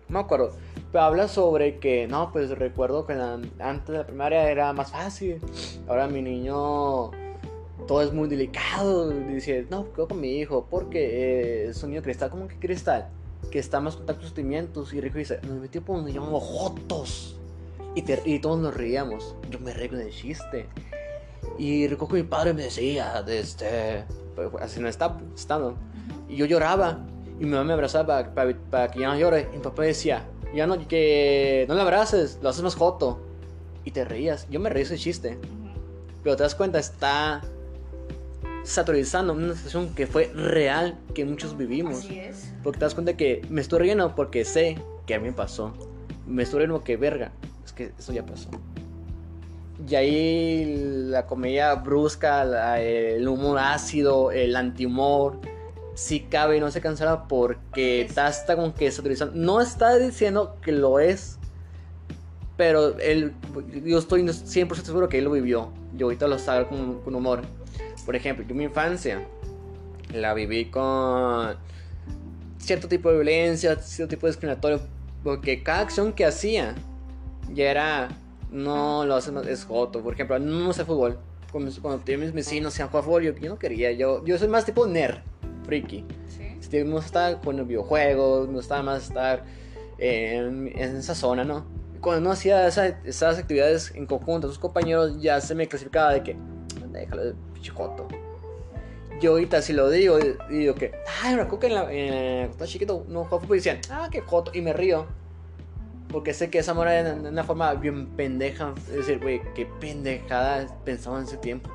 [0.08, 0.52] no me acuerdo,
[0.94, 5.40] habla sobre que, no, pues recuerdo que antes de la primaria era más fácil,
[5.86, 7.10] ahora mi niño
[7.88, 9.10] todo es muy delicado.
[9.10, 12.30] Dice, no, quedo con mi hijo porque eh, es un niño cristal.
[12.30, 13.08] como que cristal?
[13.50, 14.92] Que está más contacto con sentimientos.
[14.92, 17.36] Y Rico dice, nos metió por donde llamamos Jotos.
[17.94, 19.34] Y, y todos nos reíamos.
[19.50, 20.66] Yo me reí del chiste.
[21.56, 24.04] Y Rico mi padre me decía, este,
[24.36, 25.74] pues, así no está estando.
[26.28, 27.04] Y yo lloraba.
[27.40, 29.48] Y mi mamá me abrazaba para, que ya no llore.
[29.52, 33.20] Y mi papá decía, ya no, que no le abraces, lo haces más joto.
[33.84, 34.46] Y te reías.
[34.50, 35.38] Yo me reí ese chiste.
[36.22, 37.42] Pero te das cuenta, está
[38.64, 41.98] saturizando una situación que fue real, que muchos vivimos.
[41.98, 42.52] Así es.
[42.62, 44.76] Porque te das cuenta que me estoy riendo porque sé
[45.06, 45.72] que a mí me pasó.
[46.26, 47.32] Me estoy riendo que verga,
[47.64, 48.50] es que eso ya pasó.
[49.88, 55.40] Y ahí la comedia brusca, el humor ácido, el antihumor,
[55.98, 59.34] sí cabe y no se cancela porque está hasta con que saturizando.
[59.34, 61.38] No está diciendo que lo es,
[62.56, 63.34] pero él,
[63.84, 65.72] yo estoy 100% seguro que él lo vivió.
[65.96, 67.42] Yo ahorita lo sabe con, con humor.
[68.06, 69.26] Por ejemplo, yo mi infancia
[70.14, 71.56] la viví con
[72.58, 74.80] cierto tipo de violencia, cierto tipo de discriminatorio,
[75.24, 76.76] porque cada acción que hacía
[77.52, 78.08] ya era,
[78.52, 80.00] no lo hacen, es joto.
[80.00, 81.18] Por ejemplo, no sé fútbol.
[81.50, 83.90] Cuando, cuando mis vecinos se jugar fútbol, yo, yo, no quería.
[83.90, 85.18] Yo, yo soy más tipo nerd,
[85.68, 86.04] friki.
[86.26, 86.84] ¿Sí?
[86.84, 89.44] me gusta con los videojuegos, me gustaba más estar
[89.98, 91.66] en, en esa zona, ¿no?
[92.00, 96.36] Cuando no hacía esas actividades en conjunto, sus compañeros ya se me clasificaba de que,
[96.90, 98.08] déjalo de pichijoto.
[99.20, 100.92] Yo ahorita si lo digo, digo que,
[101.22, 104.52] ay, acuerdo que en la, eh, chiquito, no jugaba fútbol y decían, ah, qué joto,
[104.54, 105.06] y me río.
[106.08, 108.74] Porque sé que esa mora de una forma bien pendeja.
[108.88, 111.68] Es decir, güey, qué pendejada pensaba en ese tiempo.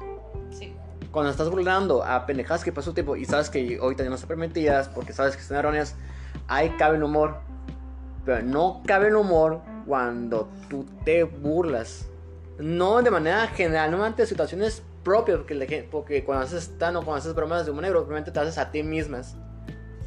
[1.13, 4.25] Cuando estás burlando a pendejadas que pasó tiempo y sabes que ahorita ya no se
[4.25, 5.95] permitidas porque sabes que están erróneas,
[6.47, 7.35] ahí cabe el humor.
[8.25, 12.07] Pero no cabe el humor cuando tú te burlas.
[12.57, 17.19] No de manera general, no ante situaciones propias, porque, porque cuando haces stand o cuando
[17.19, 19.35] haces bromas de humor negro, obviamente te haces a ti mismas.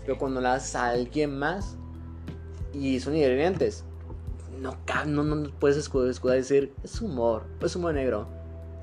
[0.04, 1.76] Pero cuando las haces a alguien más
[2.72, 3.84] y son ingredientes,
[4.60, 4.76] no,
[5.06, 8.26] no, no puedes escudar, y decir es humor, es humor negro.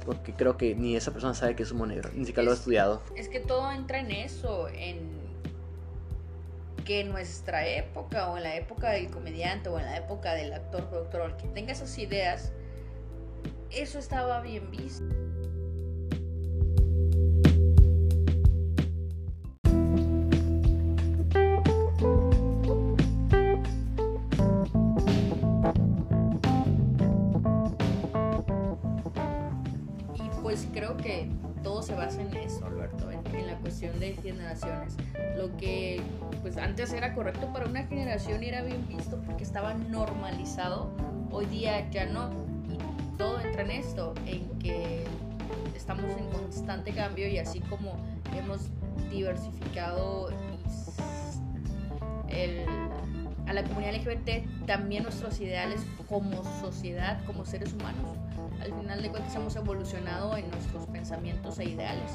[0.05, 2.55] Porque creo que ni esa persona sabe que es humor negro, ni siquiera lo ha
[2.55, 3.01] estudiado.
[3.15, 5.23] Es que todo entra en eso, en
[6.83, 10.53] que en nuestra época o en la época del comediante o en la época del
[10.53, 12.51] actor productor, que tenga esas ideas,
[13.71, 15.05] eso estaba bien visto.
[33.83, 34.95] Cuestión de generaciones.
[35.35, 36.01] Lo que
[36.41, 40.89] pues antes era correcto para una generación y era bien visto porque estaba normalizado,
[41.31, 42.29] hoy día ya no.
[42.69, 42.77] Y
[43.17, 45.03] todo entra en esto, en que
[45.75, 47.95] estamos en constante cambio y así como
[48.37, 48.69] hemos
[49.11, 50.29] diversificado
[53.45, 58.17] a la comunidad LGBT, también nuestros ideales como sociedad, como seres humanos,
[58.59, 62.11] al final de cuentas hemos evolucionado en nuestros pensamientos e ideales.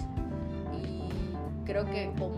[1.69, 2.35] Creo que como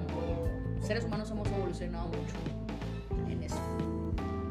[0.82, 3.60] seres humanos hemos evolucionado mucho en eso.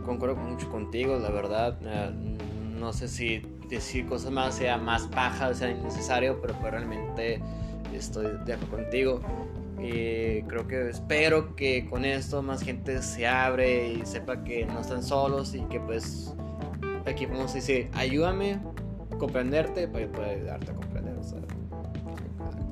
[0.05, 1.77] Concuerdo mucho contigo, la verdad.
[1.83, 2.37] Eh,
[2.79, 7.41] no sé si decir cosas más sea más paja, sea innecesario, pero pues realmente
[7.93, 9.21] estoy de acuerdo contigo.
[9.81, 14.79] Y creo que espero que con esto más gente se abre y sepa que no
[14.79, 16.33] están solos y que pues
[17.05, 18.61] aquí a decir, ayúdame
[19.11, 20.88] a comprenderte para poder ayudarte a comprender.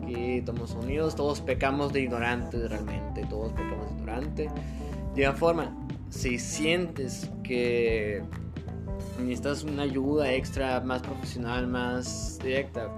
[0.08, 4.49] Aquí estamos unidos, todos pecamos de ignorantes realmente, todos pecamos de ignorante.
[5.14, 5.78] De igual forma,
[6.10, 8.24] si sientes que
[9.20, 12.89] necesitas una ayuda extra, más profesional, más directa,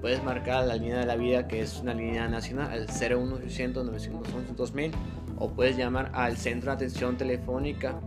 [0.00, 4.52] puedes marcar la línea de la vida que es una línea nacional, el 01800 911
[4.54, 4.92] 2000
[5.38, 7.98] o puedes llamar al centro de atención telefónica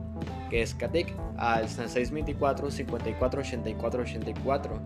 [0.49, 4.81] que es CATIC al 624 54 84 84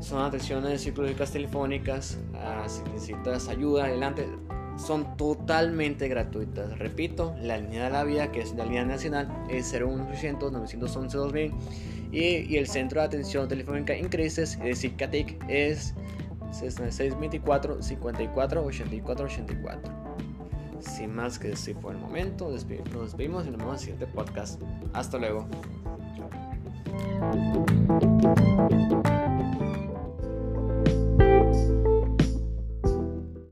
[0.00, 4.26] son atenciones psicológicas telefónicas ah, si necesitas ayuda adelante
[4.80, 6.78] son totalmente gratuitas.
[6.78, 11.52] Repito, la línea de la vida, que es la línea nacional, es 01800 911 2000
[12.12, 15.94] y, el centro de atención telefónica en crisis, es decir, CATIC, es
[16.52, 19.92] 624 54 84 84.
[20.80, 24.06] Sin más que decir por el momento, nos despedimos y nos vemos en el siguiente
[24.06, 24.60] podcast.
[24.92, 25.46] Hasta luego.
[31.52, 31.89] Thanks.